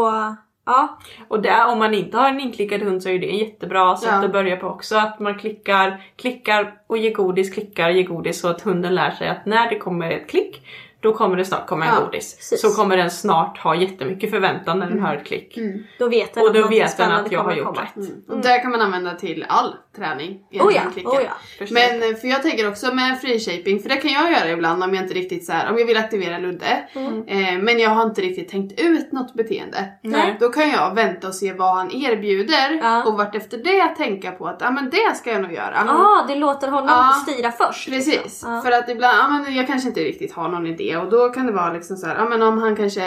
ja, 0.65 0.99
Och 1.27 1.41
där, 1.41 1.67
om 1.67 1.79
man 1.79 1.93
inte 1.93 2.17
har 2.17 2.29
en 2.29 2.39
inklickad 2.39 2.81
hund 2.81 3.03
så 3.03 3.09
är 3.09 3.19
det 3.19 3.29
en 3.29 3.37
jättebra 3.37 3.97
sätt 3.97 4.09
Ja. 4.11 4.25
att 4.25 4.31
börja 4.31 4.57
på 4.57 4.67
också. 4.67 4.95
Att 4.97 5.19
man 5.19 5.39
klickar, 5.39 6.03
klickar 6.15 6.81
och 6.87 6.97
ger 6.97 7.13
godis, 7.13 7.53
klickar 7.53 7.89
ger 7.89 8.03
godis 8.03 8.39
så 8.41 8.47
att 8.47 8.61
hunden 8.61 8.95
lär 8.95 9.11
sig 9.11 9.27
att 9.29 9.45
när 9.45 9.69
det 9.69 9.79
kommer 9.79 10.11
ett 10.11 10.29
klick 10.29 10.67
då 11.01 11.13
kommer 11.13 11.37
det 11.37 11.45
snart 11.45 11.67
komma 11.67 11.85
en 11.85 11.93
Ja, 11.95 12.05
godis. 12.05 12.35
precis. 12.35 12.61
Så 12.61 12.69
kommer 12.69 12.97
den 12.97 13.11
snart 13.11 13.57
ha 13.57 13.75
jättemycket 13.75 14.29
förväntan 14.29 14.79
när 14.79 14.89
den 14.89 14.99
hör 14.99 15.15
ett 15.15 15.25
klick. 15.27 15.57
då 15.99 16.09
vet 16.09 16.33
den 16.33 16.43
Och 16.43 16.49
att 16.49 16.55
då 16.55 16.67
vet 16.67 16.97
den 16.97 17.11
att 17.11 17.31
jag 17.31 17.43
har 17.43 17.53
gjort 17.55 17.67
komma. 17.67 17.81
rätt. 17.81 17.95
Mm. 17.95 18.21
Och 18.29 18.37
det 18.37 18.59
kan 18.59 18.71
man 18.71 18.81
använda 18.81 19.13
till 19.15 19.45
all 19.49 19.75
träning. 19.95 20.39
Oh 20.51 20.71
egentligen, 20.75 21.09
ja, 21.13 21.19
oh 21.19 21.23
ja. 21.59 21.65
Men 21.71 22.09
eh, 22.11 22.15
för 22.17 22.27
jag 22.27 22.41
tänker 22.43 22.67
också 22.69 22.93
med 22.93 23.21
free 23.21 23.39
shaping, 23.39 23.79
för 23.79 23.89
det 23.89 23.95
kan 23.95 24.11
jag 24.11 24.31
göra 24.31 24.49
ibland 24.49 24.83
om 24.83 24.93
jag 24.93 25.03
inte 25.03 25.13
riktigt 25.13 25.45
så 25.45 25.51
här, 25.51 25.71
om 25.71 25.77
jag 25.79 25.85
vill 25.85 25.97
aktivera 25.97 26.37
Ludde. 26.37 26.83
Mm. 26.95 27.27
Eh, 27.27 27.63
men 27.63 27.79
jag 27.79 27.89
har 27.89 28.03
inte 28.03 28.21
riktigt 28.21 28.49
tänkt 28.49 28.79
ut 28.81 29.11
något 29.11 29.33
beteende. 29.33 29.91
Nej. 30.03 30.37
Då 30.39 30.49
kan 30.49 30.69
jag 30.69 30.95
vänta 30.95 31.27
och 31.27 31.35
se 31.35 31.53
vad 31.53 31.75
han 31.75 31.91
erbjuder 31.91 32.79
Ja. 32.81 33.03
och 33.03 33.17
vart 33.17 33.35
efter 33.35 33.57
det 33.57 33.87
tänka 33.87 34.31
på 34.31 34.47
att 34.47 34.61
ah, 34.61 34.71
men 34.71 34.89
det 34.89 35.15
ska 35.17 35.31
jag 35.31 35.41
nog 35.41 35.53
göra. 35.53 35.79
Ah, 35.89 36.27
du 36.27 36.35
låter 36.35 36.67
honom 36.67 36.87
Ja. 36.89 37.09
styra 37.33 37.51
först. 37.51 37.89
Precis, 37.89 38.15
liksom. 38.23 38.53
Ja. 38.53 38.61
för 38.61 38.71
att 38.71 38.89
ibland, 38.89 39.17
ja 39.17 39.27
men 39.45 39.55
jag 39.55 39.67
kanske 39.67 39.87
inte 39.89 39.99
riktigt 40.01 40.33
har 40.33 40.49
någon 40.49 40.67
idé 40.67 40.90
och 40.97 41.09
då 41.09 41.29
kan 41.29 41.45
det 41.45 41.51
vara 41.53 41.73
liksom 41.73 41.97
så 41.97 42.07
här, 42.07 42.15
ja 42.15 42.29
men 42.29 42.41
om 42.41 42.57
han 42.57 42.75
kanske 42.75 43.03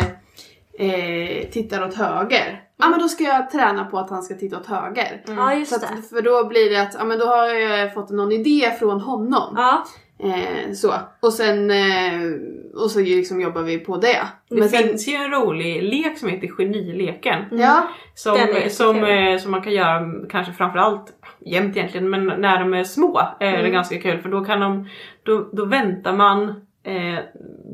eh, 0.79 1.49
tittar 1.51 1.87
åt 1.87 1.95
höger. 1.95 2.61
Ja 2.77 2.89
men 2.89 2.99
då 2.99 3.09
ska 3.09 3.25
jag 3.25 3.51
träna 3.51 3.85
på 3.85 3.99
att 3.99 4.11
han 4.11 4.23
ska 4.23 4.35
titta 4.35 4.57
åt 4.57 4.67
höger. 4.67 5.23
Ja, 5.27 5.55
just 5.55 5.81
det. 5.81 5.89
att, 5.89 6.09
för 6.09 6.23
då 6.23 6.49
blir 6.49 6.71
det 6.71 6.83
att, 6.83 6.95
ja 6.99 7.05
men 7.05 7.19
då 7.19 7.27
har 7.27 7.47
jag 7.49 7.95
fått 7.95 8.11
någon 8.11 8.33
idé 8.33 8.71
från 8.79 9.01
honom. 9.01 9.55
Ja, 9.57 9.85
Eh, 10.19 10.73
så. 10.73 10.95
Och 11.21 11.33
sen 11.33 11.71
eh, 11.71 12.31
och 12.75 12.91
så 12.91 13.01
liksom 13.01 13.41
jobbar 13.41 13.63
vi 13.63 13.79
på 13.79 13.97
det. 13.97 14.17
Det 14.49 14.57
Men 14.59 14.69
sen, 14.69 14.83
finns 14.89 15.09
ju 15.09 15.13
en 15.15 15.31
rolig 15.31 15.83
lek 15.83 16.19
som 16.19 16.29
heter 16.29 16.49
genileken. 16.49 17.45
ja, 17.51 17.89
Som, 18.15 18.35
är 18.37 18.69
som, 18.69 19.05
eh, 19.05 19.39
som 19.39 19.51
man 19.51 19.63
kan 19.63 19.73
göra 19.73 20.01
kanske 20.31 20.53
framförallt 20.53 21.13
jämt 21.41 21.77
egentligen, 21.77 22.11
men 22.11 22.27
när 22.27 22.59
de 22.61 22.75
är 22.75 22.85
små 22.85 23.21
är 23.41 23.53
det 23.53 23.59
Mm. 23.59 23.73
ganska 23.73 24.01
kul 24.01 24.19
för 24.19 24.29
då 24.29 24.45
kan 24.45 24.61
de, 24.61 24.89
då, 25.23 25.49
då 25.53 25.65
väntar 25.65 26.13
man, 26.13 26.67
eh, 26.85 27.19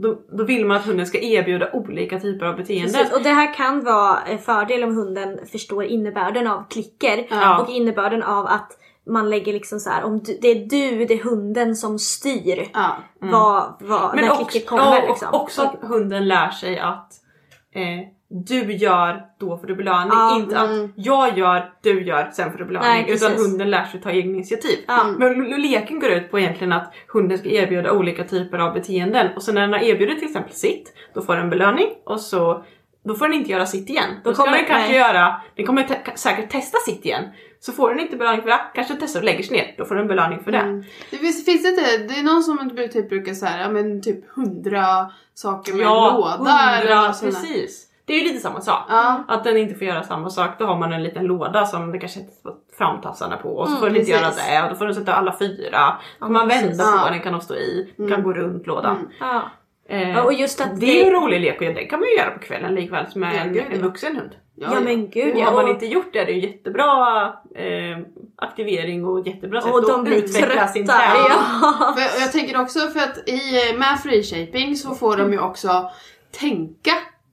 då, 0.03 0.19
då 0.33 0.45
vill 0.45 0.67
man 0.67 0.77
att 0.77 0.87
hunden 0.87 1.07
ska 1.07 1.19
erbjuda 1.19 1.71
olika 1.73 2.21
typer 2.21 2.47
av 2.47 2.57
beteenden. 2.57 2.95
Precis, 2.95 3.13
och 3.13 3.23
det 3.23 3.29
här 3.31 3.55
kan 3.55 3.85
vara 3.85 4.19
en 4.21 4.39
fördel 4.39 4.85
om 4.85 4.97
hunden 4.97 5.47
förstår 5.53 5.85
innebörden 5.85 6.47
av 6.47 6.65
klicker 6.71 7.27
Ja. 7.31 7.63
och 7.63 7.71
innebörden 7.71 8.23
av 8.23 8.47
att 8.47 8.77
man 9.07 9.31
lägger 9.31 9.53
liksom 9.53 9.81
så 9.81 9.91
här, 9.91 10.05
om 10.05 10.19
du, 10.19 10.39
det 10.43 10.49
är 10.49 10.55
du, 10.55 11.05
det 11.05 11.15
är 11.15 11.23
hunden 11.25 11.77
som 11.77 11.99
styr 11.99 12.69
Ja. 12.73 12.97
vad, 13.19 13.75
vad, 13.81 14.15
Men 14.15 14.25
när 14.25 14.33
också, 14.33 14.45
klicket 14.45 14.69
kommer. 14.69 14.83
ja, 14.83 15.09
liksom. 15.09 15.29
och 15.33 15.43
också 15.43 15.63
att 15.63 15.77
hunden 15.81 16.29
lär 16.29 16.51
sig 16.51 16.79
att 16.79 17.13
eh, 17.75 17.83
du 18.33 18.73
gör, 18.73 19.23
då 19.41 19.59
får 19.59 19.67
du 19.67 19.75
belöning. 19.75 20.09
Ja, 20.13 20.37
inte 20.37 20.61
att 20.61 20.71
jag 20.97 21.39
gör, 21.39 21.73
du 21.83 22.03
gör, 22.03 22.31
sen 22.33 22.51
får 22.53 22.59
du 22.59 22.65
belöning. 22.65 22.89
Nej, 22.89 23.07
utan 23.09 23.33
hunden 23.33 23.71
lär 23.71 23.85
sig 23.85 24.01
ta 24.01 24.11
egna 24.11 24.35
initiativ. 24.35 24.79
Ja. 24.89 25.05
Men 25.19 25.45
leken 25.63 26.01
går 26.01 26.11
ut 26.11 26.31
på 26.31 26.39
egentligen 26.39 26.73
att 26.73 26.93
hunden 27.09 27.39
ska 27.39 27.49
erbjuda 27.49 27.93
olika 27.93 28.25
typer 28.25 28.59
av 28.59 28.75
beteenden. 28.75 29.29
Och 29.37 29.43
så 29.43 29.53
när 29.53 29.61
den 29.61 29.73
har 29.73 29.81
erbjudit 29.81 30.19
till 30.19 30.29
exempel 30.29 30.53
sitt, 30.53 30.93
då 31.15 31.23
får 31.23 31.37
den 31.37 31.51
belöning 31.51 31.89
och 32.05 32.21
så 32.21 32.65
då 33.05 33.15
får 33.15 33.29
den 33.29 33.35
inte 33.37 33.51
göra 33.51 33.67
sitt 33.67 33.91
igen. 33.91 34.05
Då, 34.25 34.31
Då 34.31 34.37
kommer- 34.37 34.57
den 34.57 34.67
kanske 34.67 34.89
nej. 34.89 34.99
göra, 34.99 35.41
den 35.57 35.67
kommer 35.67 35.83
te- 35.83 36.17
säkert 36.17 36.51
testa 36.51 36.79
sitt 36.79 37.05
igen. 37.05 37.25
Så 37.61 37.73
får 37.73 37.91
den 37.91 38.01
inte 38.01 38.17
belöning 38.17 38.43
för 38.43 38.49
det, 38.49 38.61
kanske 38.75 38.97
testar 39.01 39.21
och 39.21 39.25
lägger 39.25 39.43
sig 39.43 39.57
ner, 39.57 39.75
då 39.79 39.85
får 39.85 39.95
den 39.95 40.07
belöning 40.07 40.41
för 40.45 40.53
det. 40.53 40.59
Mm. 40.59 40.85
Det 41.11 41.17
finns, 41.17 41.45
finns 41.45 41.63
det 41.63 41.69
inte, 41.69 41.83
det 42.15 42.21
är 42.21 42.23
någon 42.23 42.43
som 42.43 42.71
typ 42.93 43.09
brukar 43.09 43.35
säga, 43.35 43.61
ja 43.63 43.69
men 43.71 44.03
typ 44.03 44.31
hundra 44.35 45.11
saker 45.35 45.73
med 45.73 45.83
Ja, 45.87 46.11
en 46.11 46.39
låda 46.39 46.77
eller 46.81 46.95
hundra, 46.97 47.13
precis. 47.23 47.87
Det 48.11 48.15
är 48.17 48.19
ju 48.19 48.25
lite 48.29 48.41
samma 48.41 48.61
sak. 48.61 48.85
Ja. 48.89 49.25
Att 49.29 49.45
den 49.45 49.57
inte 49.57 49.75
får 49.75 49.87
göra 49.87 50.03
samma 50.03 50.31
sak, 50.31 50.51
då 50.59 50.65
har 50.67 50.77
man 50.79 50.93
en 50.93 51.03
liten 51.03 51.25
låda 51.25 51.67
som 51.67 51.93
det 51.93 51.99
kanske 51.99 52.19
sätter 52.21 52.53
framtassarna 52.79 53.37
på 53.37 53.49
och 53.49 53.69
så 53.69 53.77
får 53.77 53.87
den 53.87 53.97
inte 53.97 54.13
Mm, 54.13 54.23
precis. 54.25 54.49
göra 54.49 54.61
det 54.61 54.65
och 54.65 54.71
då 54.71 54.77
får 54.77 54.85
den 54.85 54.95
sätta 54.95 55.15
alla 55.15 55.37
fyra. 55.39 55.97
Kan 56.19 56.33
man 56.33 56.49
vända 56.49 56.85
på 56.85 56.99
Ja. 57.05 57.11
den 57.11 57.21
kan 57.21 57.33
de 57.33 57.41
stå 57.41 57.55
i, 57.55 57.95
kan 58.11 58.23
gå 58.23 58.33
runt 58.33 58.67
lådan. 58.67 59.09
Ja. 59.21 59.43
Eh, 59.89 60.11
Ja, 60.11 60.23
och 60.23 60.33
just 60.33 60.61
att 60.61 60.81
det 60.81 60.87
är 60.87 61.05
ju 61.05 61.15
en 61.15 61.23
rolig 61.23 61.41
lek 61.41 61.61
och 61.61 61.67
det 61.75 61.85
kan 61.85 62.01
man 62.01 62.09
ju 62.09 62.15
göra 62.17 62.31
på 62.31 62.39
kvällen 62.39 62.75
likväl 62.75 63.07
som 63.11 63.21
med 63.21 63.35
Ja, 63.35 63.41
en, 63.41 63.59
en 63.59 63.65
ja. 63.81 63.83
vuxen 63.83 64.17
hund. 64.17 64.31
Ja, 64.55 64.81
men 64.81 65.11
gud 65.11 65.37
ja. 65.37 65.45
har 65.45 65.53
man 65.53 65.69
inte 65.69 65.87
gjort 65.87 66.13
det, 66.13 66.25
det 66.25 66.33
är 66.33 66.35
ju 66.35 66.41
jättebra 66.41 67.23
eh, 67.57 67.99
aktivering 68.37 69.05
och 69.05 69.27
jättebra 69.27 69.61
sätt 69.61 69.73
Och 69.75 69.83
de 69.83 70.01
att 70.01 70.05
blir 70.05 70.17
utveckla 70.17 70.69
sin 70.69 70.87
träning. 70.87 71.27
Ja. 71.29 71.95
Jag 72.21 72.33
tänker 72.33 72.61
också 72.61 72.79
för 72.79 73.01
att 73.01 73.29
i, 73.29 73.41
med 73.79 74.01
freeshaping 74.03 74.77
så 74.77 74.95
får 74.95 75.17
de 75.17 75.33
ju 75.33 75.39
också 75.41 75.91
tänka 76.41 76.91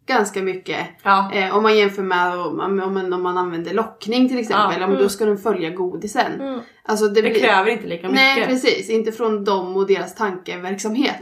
ganska 0.07 0.41
mycket. 0.43 0.87
Ja. 1.03 1.31
Eh, 1.33 1.55
om 1.57 1.63
man 1.63 1.77
jämför 1.77 2.03
med 2.03 2.33
om, 2.39 2.59
om, 2.59 2.93
man- 2.93 3.13
om 3.13 3.23
man 3.23 3.37
använder 3.37 3.73
lockning 3.73 4.29
till 4.29 4.39
exempel, 4.39 4.81
Ja. 4.81 4.87
men 4.87 4.97
då 4.97 5.09
ska 5.09 5.25
den 5.25 5.37
följa 5.37 5.69
godisen. 5.69 6.61
Alltså 6.83 7.07
det, 7.07 7.21
Det 7.21 7.33
kräver 7.33 7.71
inte 7.71 7.87
lika 7.87 8.07
mycket. 8.07 8.15
Nej 8.15 8.45
precis, 8.45 8.89
inte 8.89 9.11
från 9.11 9.43
dem 9.45 9.75
och 9.77 9.87
deras 9.87 10.15
tankeverksamhet. 10.15 11.15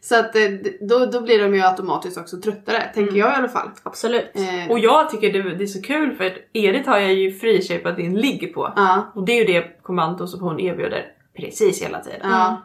Så 0.00 0.18
att 0.18 0.36
eh, 0.36 0.42
då, 0.80 1.06
då 1.06 1.20
blir 1.20 1.42
de 1.42 1.54
ju 1.54 1.62
automatiskt 1.62 2.18
också 2.18 2.36
tröttare, 2.40 2.82
tänker 2.94 3.16
jag 3.16 3.32
i 3.32 3.34
alla 3.34 3.48
fall. 3.48 3.70
Absolut. 3.82 4.30
Eh, 4.34 4.70
Och 4.70 4.78
jag 4.78 5.10
tycker 5.10 5.32
det, 5.32 5.54
det 5.54 5.64
är 5.64 5.66
så 5.66 5.82
kul 5.82 6.14
för 6.14 6.32
Edith 6.52 6.88
har 6.88 6.98
jag 6.98 7.14
ju 7.14 7.32
freeshapat 7.38 7.98
in 7.98 8.14
ligg 8.14 8.54
på. 8.54 8.72
ja, 8.76 9.12
Och 9.14 9.24
det 9.24 9.32
är 9.32 9.36
ju 9.46 9.60
det 9.60 9.82
kommando 9.82 10.26
som 10.26 10.40
hon 10.40 10.60
erbjuder 10.60 11.04
precis 11.36 11.82
hela 11.82 12.00
tiden. 12.00 12.20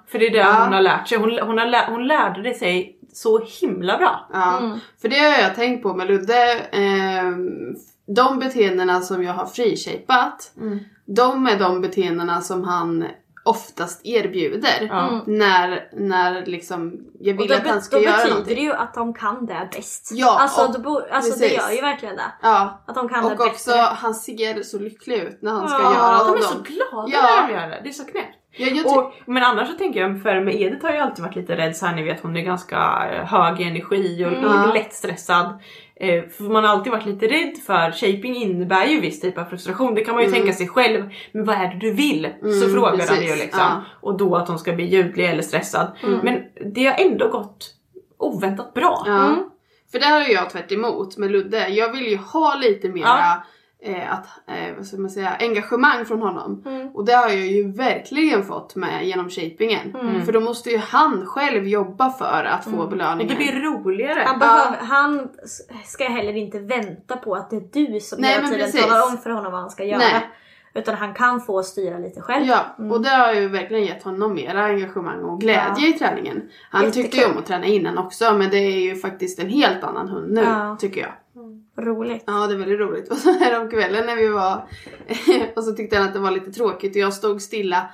För 0.08 0.20
det 0.20 0.26
är 0.28 0.32
det 0.32 0.44
hon 0.44 0.74
har 0.74 0.82
lärt 0.82 1.08
sig. 1.08 1.18
Hon, 1.18 1.40
hon, 1.42 1.58
har 1.58 1.66
lä, 1.66 1.86
hon 1.90 2.08
lärde 2.08 2.54
sig 2.54 2.96
så 3.14 3.40
himla 3.62 3.98
bra. 3.98 4.30
ja. 4.34 4.78
För 5.02 5.10
det 5.10 5.20
har 5.20 5.42
jag 5.42 5.56
tänkt 5.56 5.84
på 5.84 5.94
med 5.94 6.08
Ludde. 6.08 6.54
Eh, 6.72 7.32
de 8.16 8.40
beteendena 8.40 9.02
som 9.02 9.24
jag 9.24 9.34
har 9.34 9.46
freeshapat, 9.46 10.52
Mm. 10.58 10.80
de 11.06 11.48
är 11.48 11.60
de 11.60 11.82
beteendena 11.82 12.42
som 12.42 12.64
han 12.64 13.06
oftast 13.46 14.02
erbjuder. 14.04 14.88
Ja. 14.90 15.24
När, 15.28 15.90
när 15.94 16.46
liksom 16.46 16.94
jag 17.20 17.36
Och 17.36 17.42
vill 17.42 17.48
då, 17.50 17.56
att 17.56 17.68
han 17.68 17.82
ska 17.82 17.96
då 17.98 18.04
göra 18.04 18.16
betyder 18.16 18.30
någonting. 18.34 18.56
det 18.56 18.62
ju 18.62 18.74
att 18.74 18.94
de 18.94 19.14
kan 19.14 19.46
det 19.46 19.70
bäst. 19.72 20.10
Ja, 20.14 20.40
alltså, 20.40 20.66
och- 20.66 20.74
då 20.74 20.80
bo, 20.80 21.00
alltså 21.12 21.40
det 21.40 21.48
gör 21.48 21.70
ju 21.72 21.82
verkligen 21.82 22.16
det. 22.16 22.32
Ja. 22.42 22.84
Att 22.88 22.96
de 22.96 23.10
kan 23.10 23.26
det 23.30 23.34
Och 23.36 23.48
också, 23.48 23.72
han 23.76 24.14
ser 24.14 24.64
så 24.64 24.80
lycklig 24.80 25.16
ut 25.18 25.42
när 25.42 25.52
han 25.52 25.70
ska 25.70 25.78
Ja, 25.78 25.94
göra 25.94 26.18
De 26.18 26.30
är 26.30 26.34
dem. 26.34 26.42
så 26.42 26.60
glada 26.60 27.08
Ja. 27.08 27.22
när 27.22 27.48
de 27.48 27.54
gör 27.54 27.70
det. 27.70 27.82
Det 27.84 27.90
är 27.90 27.94
så 27.94 28.04
knäppt. 28.06 28.38
Ja, 28.58 29.00
Och, 29.00 29.14
men 29.26 29.44
annars 29.44 29.68
så 29.70 29.74
tänker 29.78 30.00
jag, 30.02 30.22
för 30.22 30.40
med 30.42 30.56
Edith 30.62 30.86
har 30.86 30.94
jag 30.94 31.02
alltid 31.02 31.26
varit 31.26 31.36
lite 31.36 31.58
rädd 31.58 31.76
så 31.76 31.86
här, 31.86 31.96
ni 31.96 32.04
vet 32.04 32.22
hon 32.22 32.38
är 32.38 32.42
ganska 32.42 32.78
eh, 33.12 33.26
hög 33.26 33.60
i 33.62 33.64
energi 33.64 34.26
och 34.26 34.32
Mm. 34.32 34.74
lätt 34.74 34.94
stressad. 34.94 35.60
Eh, 35.96 36.24
för 36.30 36.44
man 36.44 36.64
har 36.64 36.72
alltid 36.72 36.92
varit 36.92 37.06
lite 37.06 37.28
rädd 37.28 37.58
för 37.66 37.92
shaping 37.92 38.36
innebär 38.36 38.86
ju 38.86 39.00
viss 39.00 39.20
typ 39.22 39.38
av 39.38 39.46
frustration. 39.46 39.96
Det 39.96 40.04
kan 40.04 40.16
man 40.16 40.24
ju 40.24 40.32
tänka 40.32 40.54
sig 40.54 40.68
själv. 40.68 41.10
Men 41.32 41.46
vad 41.46 41.56
är 41.56 41.68
det 41.68 41.78
du 41.80 41.94
vill? 41.94 42.28
så 42.42 42.48
Mm, 42.48 42.74
frågar 42.74 42.90
han 42.90 42.98
precis. 43.08 43.32
ju 43.32 43.36
liksom. 43.36 43.60
Ja. 43.60 43.82
Och 44.02 44.18
då 44.18 44.36
att 44.36 44.48
hon 44.48 44.60
ska 44.60 44.74
bli 44.74 44.86
ljudlig 44.86 45.26
eller 45.30 45.42
stressad. 45.44 45.92
Men 46.24 46.42
det 46.74 46.86
har 46.86 46.96
ändå 47.06 47.28
gått 47.30 47.74
oväntat 48.18 48.74
bra. 48.74 49.04
Ja. 49.06 49.36
För 49.92 50.00
där 50.00 50.12
har 50.12 50.28
jag 50.28 50.50
tvärt 50.50 50.72
emot 50.72 51.18
med 51.18 51.32
Ludde. 51.32 51.68
Jag 51.68 51.92
vill 51.92 52.08
ju 52.08 52.18
ha 52.18 52.56
lite 52.56 52.90
mera 52.90 53.06
Ja. 53.08 53.44
Eh, 53.84 54.14
att, 54.14 54.26
eh, 54.48 54.76
vad 54.78 54.86
ska 54.86 54.98
man 54.98 55.10
säga, 55.10 55.36
engagemang 55.40 56.06
från 56.06 56.22
honom. 56.22 56.64
Mm. 56.66 56.88
Och 56.88 57.06
det 57.06 57.14
har 57.14 57.30
jag 57.30 57.48
ju 57.48 57.72
verkligen 57.72 58.44
fått 58.44 58.76
med 58.76 59.06
genom 59.08 59.30
shapingen. 59.30 59.96
För 60.26 60.32
då 60.32 60.40
måste 60.40 60.70
ju 60.70 60.78
han 60.78 61.26
själv 61.26 61.68
jobba 61.68 62.10
för 62.10 62.44
att 62.44 62.64
få 62.64 62.78
Och 62.78 62.90
belöningen. 62.90 63.28
det 63.28 63.36
blir 63.36 63.62
roligare. 63.62 64.24
Han, 64.26 64.40
behöver, 64.40 64.78
han 64.78 65.30
ska 65.86 66.04
heller 66.04 66.36
inte 66.38 66.60
vänta 66.60 67.18
på 67.18 67.36
att 67.36 67.50
det 67.50 67.56
är 67.56 67.90
du 67.94 68.00
som 68.00 68.22
Nej, 68.22 68.32
hela 68.36 68.48
tiden 68.48 68.60
precis. 68.66 68.86
talar 68.86 69.12
om 69.12 69.18
för 69.18 69.30
honom 69.30 69.52
vad 69.52 69.62
han 69.62 69.70
ska 69.70 69.84
göra. 69.84 69.98
Nej. 69.98 70.30
Utan 70.74 70.96
han 70.96 71.14
kan 71.14 71.42
få 71.42 71.64
styra 71.64 71.98
lite 71.98 72.22
själv. 72.22 72.46
Ja, 72.46 72.66
och 72.92 73.02
det 73.02 73.10
har 73.10 73.34
ju 73.34 73.48
verkligen 73.48 73.84
gett 73.86 74.04
honom 74.04 74.34
mera 74.34 74.64
engagemang 74.64 75.24
och 75.24 75.42
glädje 75.42 75.74
Ja. 75.78 75.88
i 75.88 75.94
träningen. 75.94 76.42
Han 76.70 76.84
Jättekul. 76.86 77.04
tyckte 77.04 77.18
ju 77.18 77.26
om 77.34 77.38
att 77.38 77.46
träna 77.46 77.66
innan 77.66 77.98
också 77.98 78.34
men 78.34 78.50
det 78.50 78.58
är 78.58 78.80
ju 78.82 78.96
faktiskt 78.96 79.40
en 79.40 79.50
helt 79.50 79.84
annan 79.84 80.10
hund 80.10 80.34
nu 80.34 80.42
Ja. 80.42 80.78
tycker 80.80 81.02
jag. 81.02 81.12
Roligt. 81.78 82.24
Ja 82.28 82.48
det 82.48 82.54
är 82.54 82.58
väldigt 82.58 82.80
roligt. 82.80 83.10
Och 83.12 83.18
så 83.18 83.32
här 83.32 83.62
om 83.62 83.70
kvällen 83.70 84.06
när 84.06 84.16
vi 84.16 84.28
var 84.28 84.68
och 85.56 85.64
så 85.64 85.72
tyckte 85.72 85.98
han 85.98 86.08
att 86.08 86.14
det 86.14 86.20
var 86.20 86.32
lite 86.32 86.52
tråkigt 86.52 86.92
och 86.92 87.02
jag 87.02 87.14
stod 87.14 87.42
stilla. 87.42 87.90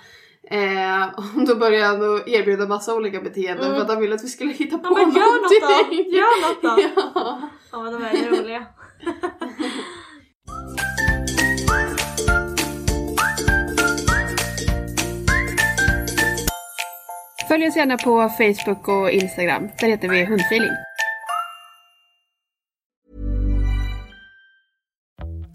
Eh, 0.50 1.04
och 1.38 1.48
då 1.48 1.56
började 1.56 1.86
han 1.86 2.22
erbjuda 2.28 2.68
massa 2.68 2.96
olika 2.96 3.22
beteenden 3.22 3.76
för 3.76 3.82
att 3.82 3.90
han 3.90 4.02
ville 4.02 4.16
att 4.16 4.24
vi 4.24 4.28
skulle 4.28 4.54
hitta 4.54 4.78
på 4.78 5.00
Ja, 5.00 5.06
men 5.06 5.16
gör 5.16 5.42
något 5.42 5.62
då! 5.62 5.68
någonting. 5.68 6.14
Gör 6.14 6.48
något 6.48 6.62
då! 6.62 7.02
Ja. 7.16 7.50
Ja 7.72 7.84
men 7.84 7.94
de 7.94 8.04
är 8.04 8.42
roliga. 8.42 8.66
Följ 17.48 17.68
oss 17.68 17.76
gärna 17.76 17.98
på 17.98 18.30
Facebook 18.30 18.88
och 18.88 19.12
Instagram. 19.12 19.70
Där 19.80 19.88
heter 19.88 20.10
vi 20.10 20.26
Hundfeeling. 20.26 20.87